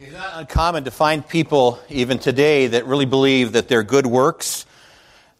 It's 0.00 0.12
not 0.12 0.30
uncommon 0.34 0.84
to 0.84 0.92
find 0.92 1.26
people, 1.26 1.80
even 1.88 2.20
today, 2.20 2.68
that 2.68 2.86
really 2.86 3.04
believe 3.04 3.54
that 3.54 3.66
their 3.66 3.82
good 3.82 4.06
works, 4.06 4.64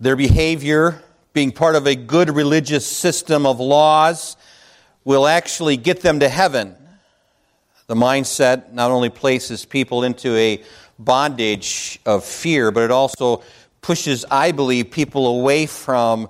their 0.00 0.17
behavior, 0.17 1.00
being 1.33 1.53
part 1.53 1.77
of 1.77 1.87
a 1.87 1.95
good 1.95 2.29
religious 2.35 2.85
system 2.85 3.47
of 3.47 3.61
laws, 3.61 4.37
will 5.05 5.29
actually 5.29 5.77
get 5.77 6.01
them 6.01 6.19
to 6.19 6.29
heaven. 6.29 6.75
The 7.87 7.95
mindset 7.95 8.73
not 8.73 8.91
only 8.91 9.11
places 9.11 9.65
people 9.65 10.03
into 10.03 10.35
a 10.35 10.65
bondage 10.99 12.01
of 12.04 12.25
fear, 12.25 12.72
but 12.72 12.83
it 12.83 12.90
also 12.90 13.45
pushes, 13.81 14.25
I 14.29 14.51
believe, 14.51 14.90
people 14.90 15.38
away 15.38 15.67
from 15.67 16.29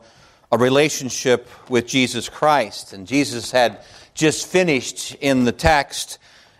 a 0.53 0.59
relationship 0.59 1.49
with 1.71 1.87
Jesus 1.87 2.29
Christ. 2.29 2.93
And 2.93 3.07
Jesus 3.07 3.53
had 3.53 3.83
just 4.13 4.47
finished 4.49 5.15
in 5.15 5.47
the 5.47 5.53
text 5.53 6.19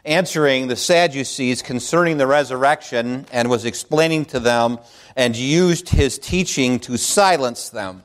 answering 0.09 0.69
the 0.69 0.77
Sadducees 0.77 1.63
concerning 1.63 2.17
the 2.17 2.27
resurrection 2.27 3.27
and 3.31 3.51
was 3.51 3.65
explaining 3.65 4.25
to 4.27 4.41
them 4.41 4.79
and 5.15 5.37
used 5.37 5.91
his 5.91 6.19
teaching 6.19 6.81
to 6.81 6.97
silence 6.97 7.69
them. 7.69 8.03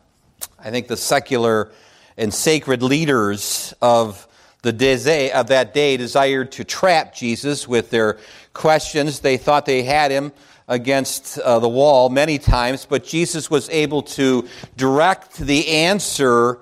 I 0.59 0.70
think 0.70 0.88
the 0.88 0.98
secular 0.98 1.72
and 2.18 2.34
sacred 2.34 2.84
leaders 2.84 3.73
of 3.81 4.28
the 4.62 4.73
day, 4.73 5.31
of 5.31 5.48
that 5.48 5.73
day 5.73 5.98
desired 5.98 6.52
to 6.54 6.64
trap 6.64 7.16
Jesus 7.16 7.68
with 7.68 7.90
their 7.90 8.17
questions. 8.54 9.22
They 9.22 9.38
thought 9.38 9.66
they 9.66 9.84
had 9.84 10.12
him 10.12 10.31
against 10.67 11.38
uh, 11.40 11.59
the 11.59 11.70
wall 11.70 12.09
many 12.09 12.38
times, 12.38 12.86
but 12.86 13.04
Jesus 13.04 13.50
was 13.50 13.70
able 13.70 14.04
to 14.04 14.48
direct 14.78 15.38
the 15.38 15.67
answer 15.70 16.59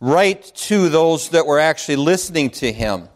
right 0.00 0.42
to 0.54 0.88
those 0.88 1.30
that 1.30 1.46
were 1.46 1.58
actually 1.58 1.96
listening 1.96 2.50
to 2.50 2.72
him. 2.72 3.08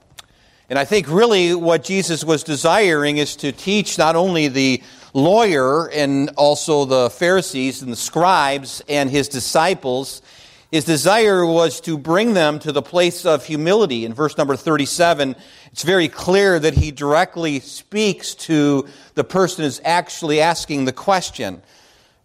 And 0.72 0.78
I 0.78 0.86
think 0.86 1.06
really 1.10 1.54
what 1.54 1.84
Jesus 1.84 2.24
was 2.24 2.42
desiring 2.42 3.18
is 3.18 3.36
to 3.36 3.52
teach 3.52 3.98
not 3.98 4.16
only 4.16 4.48
the 4.48 4.82
lawyer 5.12 5.90
and 5.90 6.30
also 6.38 6.86
the 6.86 7.10
Pharisees 7.10 7.82
and 7.82 7.92
the 7.92 7.96
scribes 7.96 8.82
and 8.88 9.10
his 9.10 9.28
disciples, 9.28 10.22
his 10.70 10.86
desire 10.86 11.44
was 11.44 11.82
to 11.82 11.98
bring 11.98 12.32
them 12.32 12.58
to 12.60 12.72
the 12.72 12.80
place 12.80 13.26
of 13.26 13.44
humility. 13.44 14.06
In 14.06 14.14
verse 14.14 14.38
number 14.38 14.56
37, 14.56 15.36
it's 15.72 15.82
very 15.82 16.08
clear 16.08 16.58
that 16.58 16.72
he 16.72 16.90
directly 16.90 17.60
speaks 17.60 18.34
to 18.36 18.88
the 19.12 19.24
person 19.24 19.64
who's 19.64 19.82
actually 19.84 20.40
asking 20.40 20.86
the 20.86 20.92
question. 20.92 21.60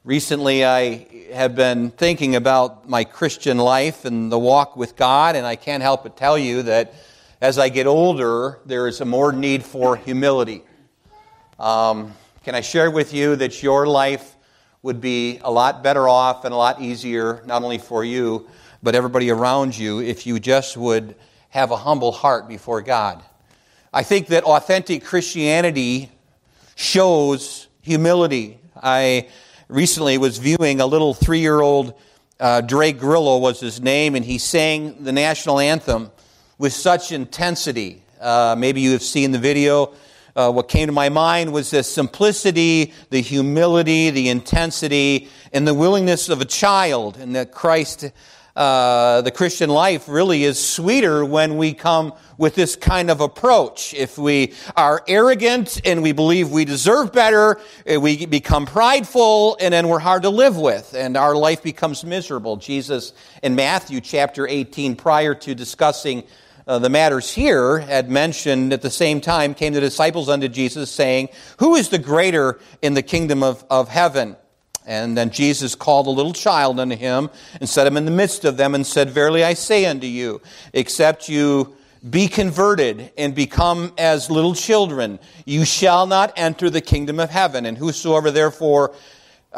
Recently, 0.05 0.63
I 0.63 1.05
have 1.33 1.53
been 1.53 1.91
thinking 1.91 2.37
about 2.37 2.87
my 2.87 3.03
Christian 3.03 3.57
life 3.57 4.05
and 4.05 4.31
the 4.31 4.39
walk 4.39 4.77
with 4.77 4.95
God, 4.95 5.35
and 5.35 5.45
I 5.45 5.57
can't 5.57 5.83
help 5.83 6.03
but 6.03 6.15
tell 6.15 6.37
you 6.37 6.63
that 6.63 6.93
as 7.39 7.59
I 7.59 7.69
get 7.69 7.85
older, 7.85 8.59
there 8.65 8.87
is 8.87 8.99
a 8.99 9.05
more 9.05 9.31
need 9.31 9.63
for 9.63 9.95
humility. 9.95 10.63
Um, 11.59 12.13
can 12.43 12.55
I 12.55 12.61
share 12.61 12.89
with 12.89 13.13
you 13.13 13.35
that 13.35 13.61
your 13.61 13.85
life 13.85 14.35
would 14.81 14.99
be 15.01 15.39
a 15.43 15.51
lot 15.51 15.83
better 15.83 16.07
off 16.09 16.45
and 16.45 16.53
a 16.53 16.57
lot 16.57 16.81
easier, 16.81 17.43
not 17.45 17.61
only 17.61 17.77
for 17.77 18.03
you, 18.03 18.47
but 18.81 18.95
everybody 18.95 19.29
around 19.29 19.77
you, 19.77 19.99
if 19.99 20.25
you 20.25 20.39
just 20.39 20.77
would 20.77 21.15
have 21.49 21.71
a 21.71 21.77
humble 21.77 22.11
heart 22.11 22.47
before 22.47 22.81
God? 22.81 23.23
I 23.93 24.03
think 24.03 24.27
that 24.27 24.43
authentic 24.43 25.03
Christianity 25.03 26.11
shows 26.75 27.67
humility. 27.81 28.59
I 28.81 29.29
recently 29.67 30.17
was 30.17 30.39
viewing 30.39 30.81
a 30.81 30.85
little 30.87 31.13
three 31.13 31.39
year 31.39 31.61
old, 31.61 31.93
uh, 32.39 32.61
Dre 32.61 32.93
Grillo 32.93 33.37
was 33.37 33.59
his 33.59 33.79
name, 33.79 34.15
and 34.15 34.25
he 34.25 34.39
sang 34.39 35.03
the 35.03 35.11
national 35.11 35.59
anthem 35.59 36.11
with 36.57 36.73
such 36.73 37.11
intensity. 37.11 38.01
Uh, 38.19 38.55
maybe 38.57 38.81
you 38.81 38.91
have 38.91 39.03
seen 39.03 39.31
the 39.31 39.37
video. 39.37 39.93
Uh, 40.35 40.51
what 40.51 40.67
came 40.67 40.87
to 40.87 40.91
my 40.91 41.09
mind 41.09 41.51
was 41.51 41.71
the 41.71 41.83
simplicity, 41.83 42.93
the 43.09 43.21
humility, 43.21 44.09
the 44.09 44.29
intensity, 44.29 45.27
and 45.53 45.67
the 45.67 45.73
willingness 45.73 46.29
of 46.29 46.41
a 46.41 46.45
child, 46.45 47.17
and 47.17 47.35
that 47.35 47.51
Christ, 47.51 48.11
uh, 48.55 49.21
the 49.21 49.31
Christian 49.31 49.69
life, 49.69 50.07
really 50.07 50.43
is 50.43 50.63
sweeter 50.63 51.23
when 51.25 51.57
we 51.57 51.73
come 51.73 52.13
with 52.37 52.55
this 52.55 52.75
kind 52.75 53.09
of 53.09 53.21
approach. 53.21 53.93
If 53.95 54.17
we 54.17 54.53
are 54.75 55.03
arrogant 55.07 55.81
and 55.85 56.01
we 56.03 56.11
believe 56.11 56.51
we 56.51 56.65
deserve 56.65 57.11
better, 57.11 57.59
eh, 57.85 57.97
we 57.97 58.25
become 58.25 58.65
prideful, 58.65 59.57
and 59.59 59.73
then 59.73 59.87
we're 59.87 59.99
hard 59.99 60.23
to 60.23 60.29
live 60.29 60.57
with, 60.57 60.93
and 60.95 61.17
our 61.17 61.35
life 61.35 61.61
becomes 61.63 62.03
miserable. 62.03 62.57
Jesus 62.57 63.13
in 63.41 63.55
Matthew 63.55 64.01
chapter 64.01 64.47
18, 64.47 64.95
prior 64.95 65.33
to 65.35 65.55
discussing 65.55 66.23
uh, 66.67 66.79
the 66.79 66.89
matters 66.89 67.33
here 67.33 67.79
had 67.79 68.09
mentioned 68.09 68.73
at 68.73 68.81
the 68.81 68.89
same 68.89 69.21
time 69.21 69.53
came 69.53 69.73
the 69.73 69.79
disciples 69.79 70.27
unto 70.27 70.47
Jesus 70.47 70.91
saying, 70.91 71.29
Who 71.59 71.75
is 71.75 71.89
the 71.89 71.97
greater 71.97 72.59
in 72.81 72.93
the 72.93 73.01
kingdom 73.01 73.41
of, 73.41 73.63
of 73.69 73.87
heaven? 73.87 74.35
And 74.85 75.17
then 75.17 75.31
Jesus 75.31 75.75
called 75.75 76.07
a 76.07 76.11
little 76.11 76.33
child 76.33 76.79
unto 76.79 76.95
him 76.95 77.29
and 77.59 77.69
set 77.69 77.87
him 77.87 77.97
in 77.97 78.05
the 78.05 78.11
midst 78.11 78.45
of 78.45 78.57
them 78.57 78.75
and 78.75 78.85
said, 78.85 79.09
Verily 79.09 79.43
I 79.43 79.53
say 79.53 79.85
unto 79.85 80.07
you, 80.07 80.41
except 80.73 81.29
you 81.29 81.75
be 82.09 82.27
converted 82.27 83.11
and 83.17 83.33
become 83.33 83.93
as 83.97 84.29
little 84.29 84.53
children, 84.53 85.19
you 85.45 85.65
shall 85.65 86.05
not 86.05 86.31
enter 86.37 86.69
the 86.69 86.81
kingdom 86.81 87.19
of 87.19 87.29
heaven. 87.29 87.65
And 87.65 87.77
whosoever 87.77 88.31
therefore 88.31 88.93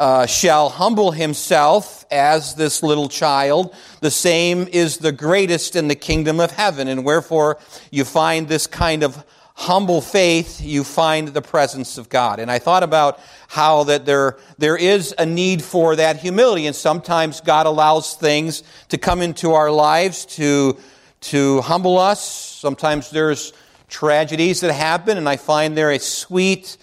uh, 0.00 0.24
shall 0.24 0.70
humble 0.70 1.10
himself 1.10 2.06
as 2.10 2.54
this 2.54 2.82
little 2.82 3.06
child, 3.06 3.74
the 4.00 4.10
same 4.10 4.66
is 4.72 4.96
the 4.96 5.12
greatest 5.12 5.76
in 5.76 5.88
the 5.88 5.94
kingdom 5.94 6.40
of 6.40 6.50
heaven. 6.50 6.88
And 6.88 7.04
wherefore 7.04 7.58
you 7.90 8.06
find 8.06 8.48
this 8.48 8.66
kind 8.66 9.04
of 9.04 9.22
humble 9.54 10.00
faith, 10.00 10.62
you 10.62 10.84
find 10.84 11.28
the 11.28 11.42
presence 11.42 11.98
of 11.98 12.08
God. 12.08 12.40
And 12.40 12.50
I 12.50 12.58
thought 12.58 12.82
about 12.82 13.20
how 13.48 13.84
that 13.84 14.06
there, 14.06 14.38
there 14.56 14.76
is 14.76 15.14
a 15.18 15.26
need 15.26 15.62
for 15.62 15.94
that 15.96 16.16
humility. 16.16 16.66
And 16.66 16.74
sometimes 16.74 17.42
God 17.42 17.66
allows 17.66 18.14
things 18.14 18.62
to 18.88 18.96
come 18.96 19.20
into 19.20 19.52
our 19.52 19.70
lives 19.70 20.24
to, 20.36 20.78
to 21.20 21.60
humble 21.60 21.98
us. 21.98 22.26
Sometimes 22.26 23.10
there's 23.10 23.52
tragedies 23.90 24.60
that 24.60 24.72
happen, 24.72 25.18
and 25.18 25.28
I 25.28 25.36
find 25.36 25.76
there 25.76 25.90
a 25.90 25.98
sweet, 25.98 26.78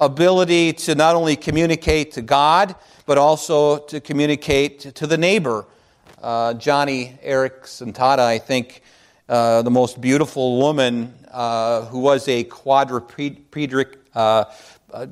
ability 0.00 0.72
to 0.72 0.94
not 0.94 1.14
only 1.14 1.36
communicate 1.36 2.12
to 2.12 2.22
God, 2.22 2.74
but 3.06 3.18
also 3.18 3.78
to 3.78 4.00
communicate 4.00 4.80
to 4.94 5.06
the 5.06 5.18
neighbor. 5.18 5.66
Uh, 6.22 6.54
Joni 6.54 7.22
Eareckson 7.22 7.92
Tada, 7.92 8.20
I 8.20 8.38
think, 8.38 8.82
uh, 9.28 9.62
the 9.62 9.70
most 9.70 10.00
beautiful 10.00 10.58
woman 10.58 11.14
uh, 11.30 11.82
who 11.86 12.00
was 12.00 12.26
a 12.28 12.44
quadriplegic, 12.44 13.96
uh, 14.14 14.44
uh, 14.92 15.06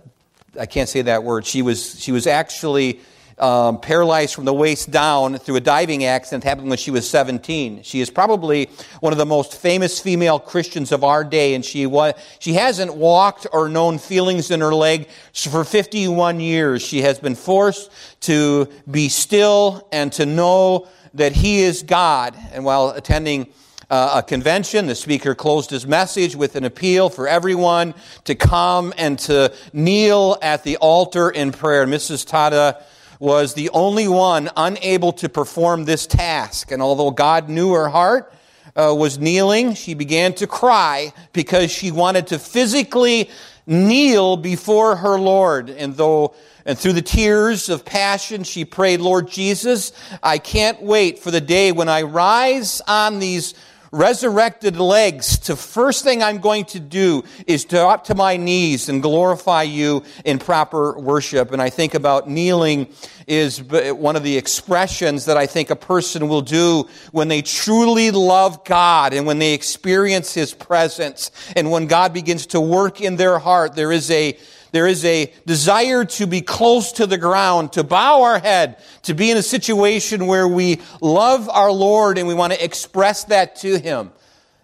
I 0.58 0.66
can't 0.66 0.88
say 0.88 1.02
that 1.02 1.22
word. 1.22 1.46
She 1.46 1.62
was, 1.62 2.00
she 2.00 2.12
was 2.12 2.26
actually 2.26 3.00
um, 3.40 3.80
paralyzed 3.80 4.34
from 4.34 4.44
the 4.44 4.52
waist 4.52 4.90
down 4.90 5.38
through 5.38 5.56
a 5.56 5.60
diving 5.60 6.04
accident 6.04 6.44
happened 6.44 6.68
when 6.68 6.78
she 6.78 6.90
was 6.90 7.08
17. 7.08 7.82
She 7.82 8.00
is 8.00 8.10
probably 8.10 8.68
one 9.00 9.12
of 9.12 9.18
the 9.18 9.26
most 9.26 9.56
famous 9.56 10.00
female 10.00 10.38
Christians 10.38 10.92
of 10.92 11.04
our 11.04 11.24
day, 11.24 11.54
and 11.54 11.64
she, 11.64 11.86
wa- 11.86 12.12
she 12.38 12.54
hasn't 12.54 12.94
walked 12.94 13.46
or 13.52 13.68
known 13.68 13.98
feelings 13.98 14.50
in 14.50 14.60
her 14.60 14.74
leg 14.74 15.08
for 15.32 15.64
51 15.64 16.40
years. 16.40 16.82
She 16.82 17.02
has 17.02 17.18
been 17.18 17.34
forced 17.34 17.90
to 18.22 18.68
be 18.90 19.08
still 19.08 19.88
and 19.92 20.12
to 20.14 20.26
know 20.26 20.88
that 21.14 21.32
He 21.32 21.62
is 21.62 21.82
God. 21.82 22.36
And 22.52 22.64
while 22.64 22.90
attending 22.90 23.52
uh, 23.90 24.20
a 24.22 24.22
convention. 24.22 24.86
The 24.86 24.94
speaker 24.94 25.34
closed 25.34 25.70
his 25.70 25.86
message 25.86 26.36
with 26.36 26.56
an 26.56 26.64
appeal 26.64 27.08
for 27.08 27.26
everyone 27.26 27.94
to 28.24 28.34
come 28.34 28.92
and 28.96 29.18
to 29.20 29.52
kneel 29.72 30.36
at 30.42 30.64
the 30.64 30.76
altar 30.76 31.30
in 31.30 31.52
prayer. 31.52 31.86
Mrs. 31.86 32.26
Tada 32.26 32.82
was 33.18 33.54
the 33.54 33.70
only 33.70 34.08
one 34.08 34.50
unable 34.56 35.12
to 35.12 35.28
perform 35.28 35.84
this 35.84 36.06
task. 36.06 36.70
And 36.70 36.80
although 36.80 37.10
God 37.10 37.48
knew 37.48 37.72
her 37.72 37.88
heart, 37.88 38.32
uh, 38.76 38.94
was 38.96 39.18
kneeling, 39.18 39.74
she 39.74 39.94
began 39.94 40.34
to 40.34 40.46
cry 40.46 41.12
because 41.32 41.70
she 41.70 41.90
wanted 41.90 42.28
to 42.28 42.38
physically 42.38 43.28
kneel 43.66 44.36
before 44.36 44.96
her 44.96 45.18
Lord. 45.18 45.68
And 45.68 45.96
though 45.96 46.34
and 46.64 46.78
through 46.78 46.92
the 46.92 47.02
tears 47.02 47.70
of 47.70 47.84
passion, 47.84 48.44
she 48.44 48.66
prayed, 48.66 49.00
Lord 49.00 49.26
Jesus, 49.26 49.90
I 50.22 50.36
can't 50.36 50.82
wait 50.82 51.18
for 51.18 51.30
the 51.30 51.40
day 51.40 51.72
when 51.72 51.88
I 51.88 52.02
rise 52.02 52.82
on 52.86 53.20
these 53.20 53.54
resurrected 53.90 54.76
legs 54.76 55.38
to 55.38 55.56
first 55.56 56.04
thing 56.04 56.22
I'm 56.22 56.38
going 56.38 56.64
to 56.66 56.80
do 56.80 57.24
is 57.46 57.64
to 57.66 57.86
up 57.86 58.04
to 58.04 58.14
my 58.14 58.36
knees 58.36 58.88
and 58.88 59.02
glorify 59.02 59.62
you 59.62 60.02
in 60.24 60.38
proper 60.38 60.98
worship. 60.98 61.52
And 61.52 61.62
I 61.62 61.70
think 61.70 61.94
about 61.94 62.28
kneeling 62.28 62.88
is 63.26 63.62
one 63.62 64.16
of 64.16 64.22
the 64.22 64.36
expressions 64.36 65.26
that 65.26 65.36
I 65.36 65.46
think 65.46 65.70
a 65.70 65.76
person 65.76 66.28
will 66.28 66.40
do 66.40 66.88
when 67.12 67.28
they 67.28 67.42
truly 67.42 68.10
love 68.10 68.64
God 68.64 69.12
and 69.12 69.26
when 69.26 69.38
they 69.38 69.52
experience 69.54 70.34
His 70.34 70.54
presence. 70.54 71.30
And 71.56 71.70
when 71.70 71.86
God 71.86 72.12
begins 72.12 72.46
to 72.48 72.60
work 72.60 73.00
in 73.00 73.16
their 73.16 73.38
heart, 73.38 73.74
there 73.74 73.92
is 73.92 74.10
a 74.10 74.38
there 74.78 74.86
is 74.86 75.04
a 75.04 75.32
desire 75.44 76.04
to 76.04 76.24
be 76.24 76.40
close 76.40 76.92
to 76.92 77.06
the 77.08 77.18
ground, 77.18 77.72
to 77.72 77.82
bow 77.82 78.22
our 78.22 78.38
head, 78.38 78.76
to 79.02 79.12
be 79.12 79.28
in 79.28 79.36
a 79.36 79.42
situation 79.42 80.28
where 80.28 80.46
we 80.46 80.80
love 81.00 81.48
our 81.48 81.72
Lord 81.72 82.16
and 82.16 82.28
we 82.28 82.34
want 82.34 82.52
to 82.52 82.64
express 82.64 83.24
that 83.24 83.56
to 83.56 83.76
Him. 83.80 84.12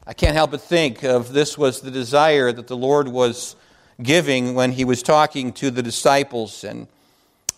I 0.07 0.13
can't 0.13 0.37
help 0.37 0.53
but 0.53 0.61
think 0.61 1.03
of 1.03 1.33
this 1.33 1.59
was 1.59 1.81
the 1.81 1.91
desire 1.91 2.53
that 2.53 2.69
the 2.69 2.77
Lord 2.77 3.09
was 3.09 3.57
giving 4.01 4.55
when 4.55 4.71
he 4.71 4.85
was 4.85 5.03
talking 5.03 5.53
to 5.55 5.73
the 5.73 5.83
disciples. 5.83 6.63
And 6.63 6.87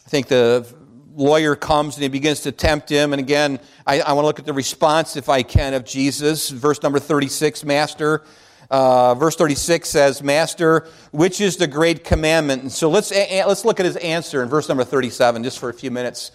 I 0.06 0.08
think 0.08 0.29
the 0.29 0.67
lawyer 1.14 1.56
comes 1.56 1.97
and 1.97 2.05
he 2.05 2.08
begins 2.08 2.41
to 2.41 2.53
tempt 2.53 2.88
him. 2.88 3.12
And 3.12 3.20
again, 3.20 3.61
I, 3.87 4.00
I 4.00 4.14
want 4.14 4.23
to 4.23 4.29
look 4.29 4.38
at 4.38 4.47
the 4.47 4.55
response, 4.55 5.14
if 5.19 5.29
I 5.29 5.43
can, 5.43 5.75
of 5.75 5.85
Jesus. 5.85 6.49
Verse 6.49 6.82
number 6.82 7.00
36 7.00 7.64
Master. 7.64 8.25
Uh, 8.70 9.14
verse 9.14 9.36
36 9.36 9.88
says, 9.88 10.22
Master, 10.22 10.88
which 11.12 11.40
is 11.40 11.56
the 11.56 11.66
great 11.66 12.04
commandment? 12.04 12.62
And 12.62 12.72
so 12.72 12.90
let's, 12.90 13.10
let's 13.10 13.64
look 13.64 13.80
at 13.80 13.86
his 13.86 13.96
answer 13.96 14.42
in 14.42 14.48
verse 14.48 14.68
number 14.68 14.84
37, 14.84 15.44
just 15.44 15.58
for 15.58 15.68
a 15.68 15.74
few 15.74 15.90
minutes. 15.90 16.32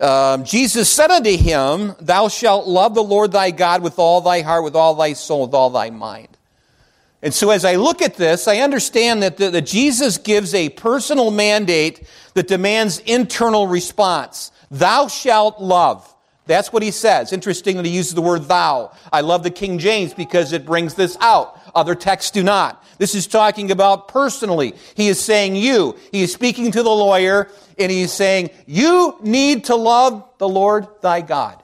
Um, 0.00 0.44
Jesus 0.44 0.90
said 0.90 1.10
unto 1.10 1.36
him, 1.36 1.94
Thou 2.00 2.28
shalt 2.28 2.66
love 2.66 2.94
the 2.94 3.02
Lord 3.02 3.32
thy 3.32 3.50
God 3.50 3.82
with 3.82 3.98
all 3.98 4.20
thy 4.20 4.40
heart, 4.40 4.64
with 4.64 4.74
all 4.76 4.94
thy 4.94 5.12
soul, 5.12 5.46
with 5.46 5.54
all 5.54 5.70
thy 5.70 5.90
mind. 5.90 6.28
And 7.22 7.32
so 7.32 7.50
as 7.50 7.64
I 7.64 7.76
look 7.76 8.02
at 8.02 8.16
this, 8.16 8.46
I 8.46 8.58
understand 8.58 9.22
that, 9.22 9.38
the, 9.38 9.50
that 9.50 9.66
Jesus 9.66 10.18
gives 10.18 10.52
a 10.52 10.68
personal 10.68 11.30
mandate 11.30 12.06
that 12.34 12.48
demands 12.48 12.98
internal 12.98 13.66
response. 13.66 14.52
Thou 14.70 15.08
shalt 15.08 15.60
love. 15.60 16.14
That's 16.46 16.72
what 16.72 16.82
he 16.82 16.90
says. 16.90 17.32
Interesting 17.32 17.76
that 17.78 17.86
he 17.86 17.92
uses 17.92 18.14
the 18.14 18.20
word 18.20 18.42
thou. 18.42 18.92
I 19.10 19.22
love 19.22 19.42
the 19.42 19.50
King 19.50 19.78
James 19.78 20.12
because 20.12 20.52
it 20.52 20.66
brings 20.66 20.94
this 20.94 21.16
out. 21.20 21.58
Other 21.74 21.94
texts 21.94 22.30
do 22.30 22.42
not. 22.42 22.84
This 22.98 23.14
is 23.14 23.26
talking 23.26 23.70
about 23.70 24.08
personally. 24.08 24.74
He 24.94 25.08
is 25.08 25.22
saying 25.22 25.56
you. 25.56 25.96
He 26.12 26.22
is 26.22 26.32
speaking 26.32 26.70
to 26.72 26.82
the 26.82 26.90
lawyer 26.90 27.50
and 27.78 27.90
he's 27.90 28.12
saying 28.12 28.50
you 28.66 29.16
need 29.22 29.64
to 29.64 29.76
love 29.76 30.24
the 30.38 30.48
Lord 30.48 30.86
thy 31.02 31.20
God. 31.20 31.62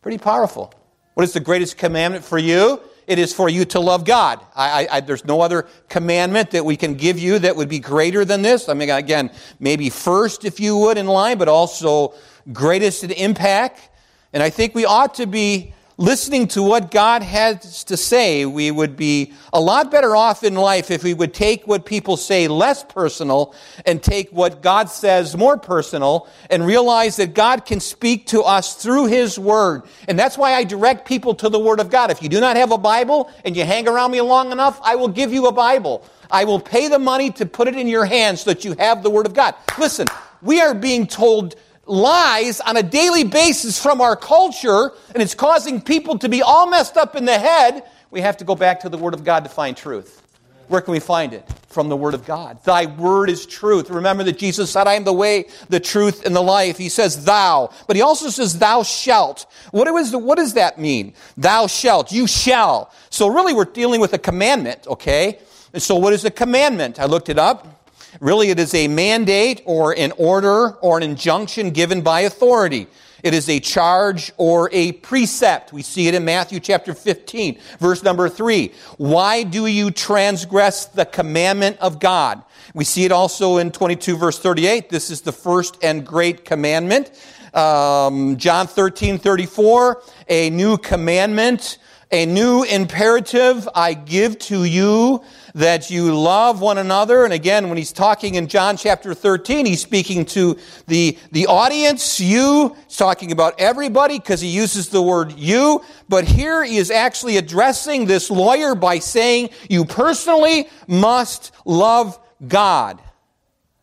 Pretty 0.00 0.18
powerful. 0.18 0.72
What 1.14 1.24
is 1.24 1.32
the 1.32 1.40
greatest 1.40 1.76
commandment 1.76 2.24
for 2.24 2.38
you? 2.38 2.80
It 3.06 3.18
is 3.18 3.32
for 3.32 3.48
you 3.48 3.64
to 3.66 3.80
love 3.80 4.04
God. 4.04 4.40
I, 4.54 4.86
I, 4.90 5.00
there's 5.00 5.24
no 5.24 5.40
other 5.40 5.66
commandment 5.88 6.52
that 6.52 6.64
we 6.64 6.76
can 6.76 6.94
give 6.94 7.18
you 7.18 7.38
that 7.40 7.56
would 7.56 7.68
be 7.68 7.80
greater 7.80 8.24
than 8.24 8.42
this. 8.42 8.68
I 8.68 8.74
mean, 8.74 8.90
again, 8.90 9.30
maybe 9.58 9.90
first, 9.90 10.44
if 10.44 10.60
you 10.60 10.76
would, 10.78 10.96
in 10.96 11.06
line, 11.06 11.36
but 11.36 11.48
also 11.48 12.14
greatest 12.52 13.02
in 13.02 13.10
impact. 13.10 13.90
And 14.32 14.42
I 14.42 14.50
think 14.50 14.74
we 14.74 14.84
ought 14.84 15.14
to 15.16 15.26
be 15.26 15.74
listening 15.98 16.48
to 16.48 16.62
what 16.62 16.90
God 16.90 17.22
has 17.22 17.84
to 17.84 17.96
say, 17.96 18.46
we 18.46 18.70
would 18.70 18.96
be 18.96 19.32
a 19.52 19.60
lot 19.60 19.90
better 19.90 20.16
off 20.16 20.42
in 20.42 20.54
life 20.54 20.90
if 20.90 21.04
we 21.04 21.14
would 21.14 21.34
take 21.34 21.66
what 21.66 21.84
people 21.84 22.16
say 22.16 22.48
less 22.48 22.82
personal 22.84 23.54
and 23.84 24.02
take 24.02 24.30
what 24.30 24.62
God 24.62 24.88
says 24.88 25.36
more 25.36 25.56
personal 25.56 26.28
and 26.50 26.66
realize 26.66 27.16
that 27.16 27.34
God 27.34 27.64
can 27.66 27.80
speak 27.80 28.26
to 28.28 28.42
us 28.42 28.74
through 28.74 29.06
His 29.06 29.38
Word. 29.38 29.82
And 30.08 30.18
that's 30.18 30.38
why 30.38 30.54
I 30.54 30.64
direct 30.64 31.06
people 31.06 31.34
to 31.36 31.48
the 31.48 31.58
Word 31.58 31.80
of 31.80 31.90
God. 31.90 32.10
If 32.10 32.22
you 32.22 32.28
do 32.28 32.40
not 32.40 32.56
have 32.56 32.72
a 32.72 32.78
Bible 32.78 33.30
and 33.44 33.56
you 33.56 33.64
hang 33.64 33.88
around 33.88 34.10
me 34.10 34.20
long 34.20 34.52
enough, 34.52 34.80
I 34.82 34.96
will 34.96 35.08
give 35.08 35.32
you 35.32 35.46
a 35.46 35.52
Bible. 35.52 36.04
I 36.30 36.44
will 36.44 36.60
pay 36.60 36.88
the 36.88 36.98
money 36.98 37.30
to 37.32 37.44
put 37.44 37.68
it 37.68 37.76
in 37.76 37.86
your 37.86 38.06
hands 38.06 38.40
so 38.42 38.52
that 38.52 38.64
you 38.64 38.74
have 38.78 39.02
the 39.02 39.10
Word 39.10 39.26
of 39.26 39.34
God. 39.34 39.54
Listen, 39.78 40.06
we 40.40 40.60
are 40.60 40.74
being 40.74 41.06
told 41.06 41.54
lies 41.92 42.60
on 42.60 42.76
a 42.76 42.82
daily 42.82 43.22
basis 43.22 43.80
from 43.80 44.00
our 44.00 44.16
culture, 44.16 44.92
and 45.14 45.22
it's 45.22 45.34
causing 45.34 45.80
people 45.80 46.18
to 46.18 46.28
be 46.28 46.42
all 46.42 46.68
messed 46.68 46.96
up 46.96 47.14
in 47.14 47.26
the 47.26 47.38
head, 47.38 47.84
we 48.10 48.22
have 48.22 48.38
to 48.38 48.44
go 48.44 48.54
back 48.54 48.80
to 48.80 48.88
the 48.88 48.98
Word 48.98 49.14
of 49.14 49.24
God 49.24 49.44
to 49.44 49.50
find 49.50 49.76
truth. 49.76 50.20
Where 50.68 50.80
can 50.80 50.92
we 50.92 51.00
find 51.00 51.34
it? 51.34 51.46
From 51.68 51.90
the 51.90 51.96
Word 51.96 52.14
of 52.14 52.24
God. 52.24 52.64
Thy 52.64 52.86
Word 52.86 53.28
is 53.28 53.44
truth. 53.44 53.90
Remember 53.90 54.24
that 54.24 54.38
Jesus 54.38 54.70
said, 54.70 54.86
I 54.86 54.94
am 54.94 55.04
the 55.04 55.12
way, 55.12 55.46
the 55.68 55.80
truth, 55.80 56.24
and 56.24 56.34
the 56.34 56.40
life. 56.42 56.78
He 56.78 56.88
says, 56.88 57.26
thou. 57.26 57.70
But 57.86 57.96
he 57.96 58.02
also 58.02 58.30
says, 58.30 58.58
thou 58.58 58.82
shalt. 58.82 59.44
What, 59.70 59.86
is 59.88 60.12
the, 60.12 60.18
what 60.18 60.38
does 60.38 60.54
that 60.54 60.78
mean? 60.78 61.12
Thou 61.36 61.66
shalt. 61.66 62.10
You 62.10 62.26
shall. 62.26 62.90
So 63.10 63.28
really 63.28 63.52
we're 63.52 63.66
dealing 63.66 64.00
with 64.00 64.14
a 64.14 64.18
commandment, 64.18 64.86
okay? 64.86 65.38
And 65.74 65.82
so 65.82 65.96
what 65.96 66.14
is 66.14 66.24
a 66.24 66.30
commandment? 66.30 66.98
I 66.98 67.04
looked 67.04 67.28
it 67.28 67.38
up. 67.38 67.81
Really, 68.20 68.50
it 68.50 68.58
is 68.58 68.74
a 68.74 68.88
mandate 68.88 69.62
or 69.64 69.96
an 69.96 70.12
order 70.18 70.70
or 70.76 70.96
an 70.96 71.02
injunction 71.02 71.70
given 71.70 72.02
by 72.02 72.20
authority. 72.20 72.86
It 73.22 73.34
is 73.34 73.48
a 73.48 73.60
charge 73.60 74.32
or 74.36 74.68
a 74.72 74.92
precept. 74.92 75.72
We 75.72 75.82
see 75.82 76.08
it 76.08 76.14
in 76.14 76.24
Matthew 76.24 76.58
chapter 76.58 76.92
15, 76.92 77.58
verse 77.78 78.02
number 78.02 78.28
3. 78.28 78.72
Why 78.98 79.44
do 79.44 79.66
you 79.66 79.90
transgress 79.92 80.86
the 80.86 81.04
commandment 81.04 81.78
of 81.78 82.00
God? 82.00 82.42
We 82.74 82.84
see 82.84 83.04
it 83.04 83.12
also 83.12 83.58
in 83.58 83.70
22, 83.70 84.16
verse 84.16 84.38
38. 84.38 84.90
This 84.90 85.10
is 85.10 85.20
the 85.20 85.32
first 85.32 85.78
and 85.82 86.04
great 86.04 86.44
commandment. 86.44 87.12
Um, 87.54 88.36
John 88.38 88.66
13, 88.66 89.18
34. 89.18 90.02
A 90.28 90.50
new 90.50 90.76
commandment, 90.76 91.78
a 92.12 92.26
new 92.26 92.62
imperative 92.62 93.66
I 93.74 93.94
give 93.94 94.38
to 94.40 94.64
you 94.64 95.24
that 95.54 95.90
you 95.90 96.14
love 96.14 96.60
one 96.60 96.76
another. 96.76 97.24
And 97.24 97.32
again, 97.32 97.68
when 97.68 97.78
he's 97.78 97.92
talking 97.92 98.34
in 98.34 98.48
John 98.48 98.76
chapter 98.76 99.14
13, 99.14 99.64
he's 99.64 99.80
speaking 99.80 100.26
to 100.26 100.58
the, 100.86 101.18
the 101.30 101.46
audience, 101.46 102.20
you. 102.20 102.76
He's 102.86 102.98
talking 102.98 103.32
about 103.32 103.58
everybody 103.58 104.18
because 104.18 104.42
he 104.42 104.48
uses 104.48 104.90
the 104.90 105.00
word 105.00 105.32
you. 105.32 105.82
But 106.08 106.26
here 106.26 106.62
he 106.62 106.76
is 106.76 106.90
actually 106.90 107.38
addressing 107.38 108.04
this 108.04 108.30
lawyer 108.30 108.74
by 108.74 108.98
saying, 108.98 109.48
you 109.70 109.86
personally 109.86 110.68
must 110.86 111.52
love 111.64 112.18
God 112.46 113.00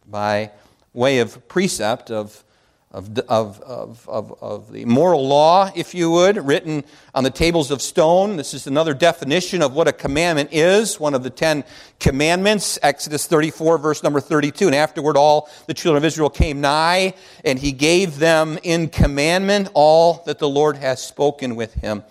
by 0.05 0.51
way 0.93 1.19
of 1.19 1.47
precept 1.47 2.11
of 2.11 2.43
of, 2.91 3.19
of, 3.19 3.61
of, 4.07 4.35
of, 4.41 4.71
the 4.71 4.83
moral 4.85 5.27
law, 5.27 5.69
if 5.75 5.93
you 5.93 6.09
would, 6.09 6.37
written 6.37 6.83
on 7.13 7.23
the 7.23 7.29
tables 7.29 7.69
of 7.69 7.83
stone. 7.83 8.35
This 8.35 8.55
is 8.55 8.65
another 8.65 8.95
definition 8.95 9.61
of 9.61 9.73
what 9.73 9.87
a 9.87 9.93
commandment 9.93 10.49
is, 10.51 10.99
one 10.99 11.13
of 11.13 11.21
the 11.21 11.29
Ten 11.29 11.63
Commandments, 11.99 12.79
Exodus 12.81 13.27
34, 13.27 13.77
verse 13.77 14.01
number 14.01 14.19
32. 14.19 14.65
And 14.65 14.75
afterward, 14.75 15.17
all 15.17 15.51
the 15.67 15.75
children 15.75 15.97
of 15.97 16.05
Israel 16.05 16.31
came 16.31 16.61
nigh, 16.61 17.13
and 17.45 17.59
he 17.59 17.73
gave 17.73 18.17
them 18.17 18.57
in 18.63 18.89
commandment 18.89 19.69
all 19.75 20.23
that 20.25 20.39
the 20.39 20.49
Lord 20.49 20.75
has 20.77 20.99
spoken 20.99 21.55
with 21.55 21.75
him 21.75 22.03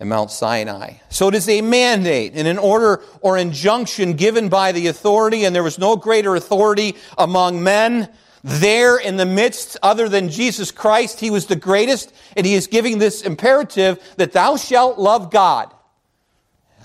in 0.00 0.08
Mount 0.08 0.30
Sinai. 0.30 0.94
So 1.10 1.28
it 1.28 1.34
is 1.34 1.50
a 1.50 1.60
mandate 1.60 2.32
and 2.34 2.48
an 2.48 2.56
order 2.56 3.02
or 3.20 3.36
injunction 3.36 4.14
given 4.14 4.48
by 4.48 4.72
the 4.72 4.86
authority, 4.86 5.44
and 5.44 5.54
there 5.54 5.62
was 5.62 5.78
no 5.78 5.96
greater 5.96 6.34
authority 6.34 6.96
among 7.18 7.62
men 7.62 8.08
there 8.44 8.98
in 8.98 9.16
the 9.16 9.24
midst 9.24 9.78
other 9.82 10.06
than 10.06 10.28
Jesus 10.28 10.70
Christ. 10.70 11.18
He 11.18 11.30
was 11.30 11.46
the 11.46 11.56
greatest, 11.56 12.12
and 12.36 12.44
he 12.44 12.54
is 12.54 12.66
giving 12.66 12.98
this 12.98 13.22
imperative 13.22 13.98
that 14.18 14.32
thou 14.32 14.56
shalt 14.56 14.98
love 14.98 15.30
God. 15.30 15.72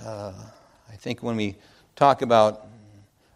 Uh, 0.04 0.32
I 0.90 0.96
think 0.96 1.22
when 1.22 1.36
we 1.36 1.58
talk 1.98 2.22
about 2.22 2.66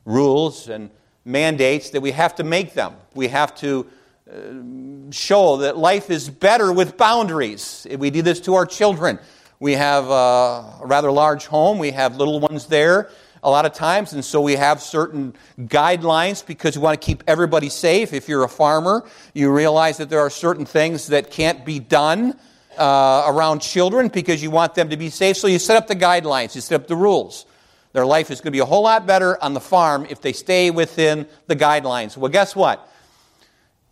rules 0.05 0.69
and 0.69 0.89
mandates, 1.25 1.89
that 1.89 2.01
we 2.01 2.11
have 2.11 2.35
to 2.35 2.45
make 2.45 2.73
them. 2.73 2.95
We 3.13 3.27
have 3.27 3.55
to 3.55 3.87
uh, 4.31 5.11
show 5.11 5.57
that 5.57 5.77
life 5.77 6.09
is 6.09 6.29
better 6.29 6.71
with 6.71 6.95
boundaries. 6.95 7.85
We 7.97 8.09
do 8.09 8.21
this 8.21 8.39
to 8.41 8.55
our 8.55 8.65
children. 8.65 9.19
We 9.59 9.73
have 9.73 10.09
a 10.09 10.79
rather 10.81 11.11
large 11.11 11.45
home. 11.45 11.77
We 11.77 11.91
have 11.91 12.15
little 12.15 12.39
ones 12.39 12.67
there 12.67 13.09
a 13.43 13.49
lot 13.49 13.65
of 13.65 13.73
times, 13.73 14.13
and 14.13 14.23
so 14.23 14.41
we 14.41 14.53
have 14.53 14.81
certain 14.81 15.35
guidelines 15.59 16.45
because 16.45 16.77
we 16.77 16.83
want 16.83 16.99
to 16.99 17.05
keep 17.05 17.23
everybody 17.27 17.69
safe. 17.69 18.13
If 18.13 18.29
you're 18.29 18.43
a 18.43 18.49
farmer, 18.49 19.05
you 19.33 19.51
realize 19.51 19.97
that 19.97 20.09
there 20.09 20.21
are 20.21 20.29
certain 20.29 20.65
things 20.65 21.07
that 21.07 21.29
can't 21.29 21.65
be 21.65 21.79
done 21.79 22.39
uh, 22.77 23.25
around 23.27 23.59
children 23.59 24.07
because 24.07 24.41
you 24.41 24.49
want 24.49 24.75
them 24.75 24.89
to 24.89 24.97
be 24.97 25.09
safe. 25.09 25.37
So 25.37 25.47
you 25.47 25.59
set 25.59 25.77
up 25.77 25.87
the 25.87 25.95
guidelines, 25.95 26.55
you 26.55 26.61
set 26.61 26.79
up 26.79 26.87
the 26.87 26.95
rules. 26.95 27.45
Their 27.91 28.05
life 28.05 28.31
is 28.31 28.39
going 28.39 28.47
to 28.47 28.51
be 28.51 28.59
a 28.59 28.65
whole 28.65 28.83
lot 28.83 29.05
better 29.05 29.41
on 29.43 29.53
the 29.53 29.59
farm 29.59 30.07
if 30.09 30.21
they 30.21 30.33
stay 30.33 30.71
within 30.71 31.27
the 31.47 31.55
guidelines. 31.55 32.17
Well, 32.17 32.31
guess 32.31 32.55
what? 32.55 32.89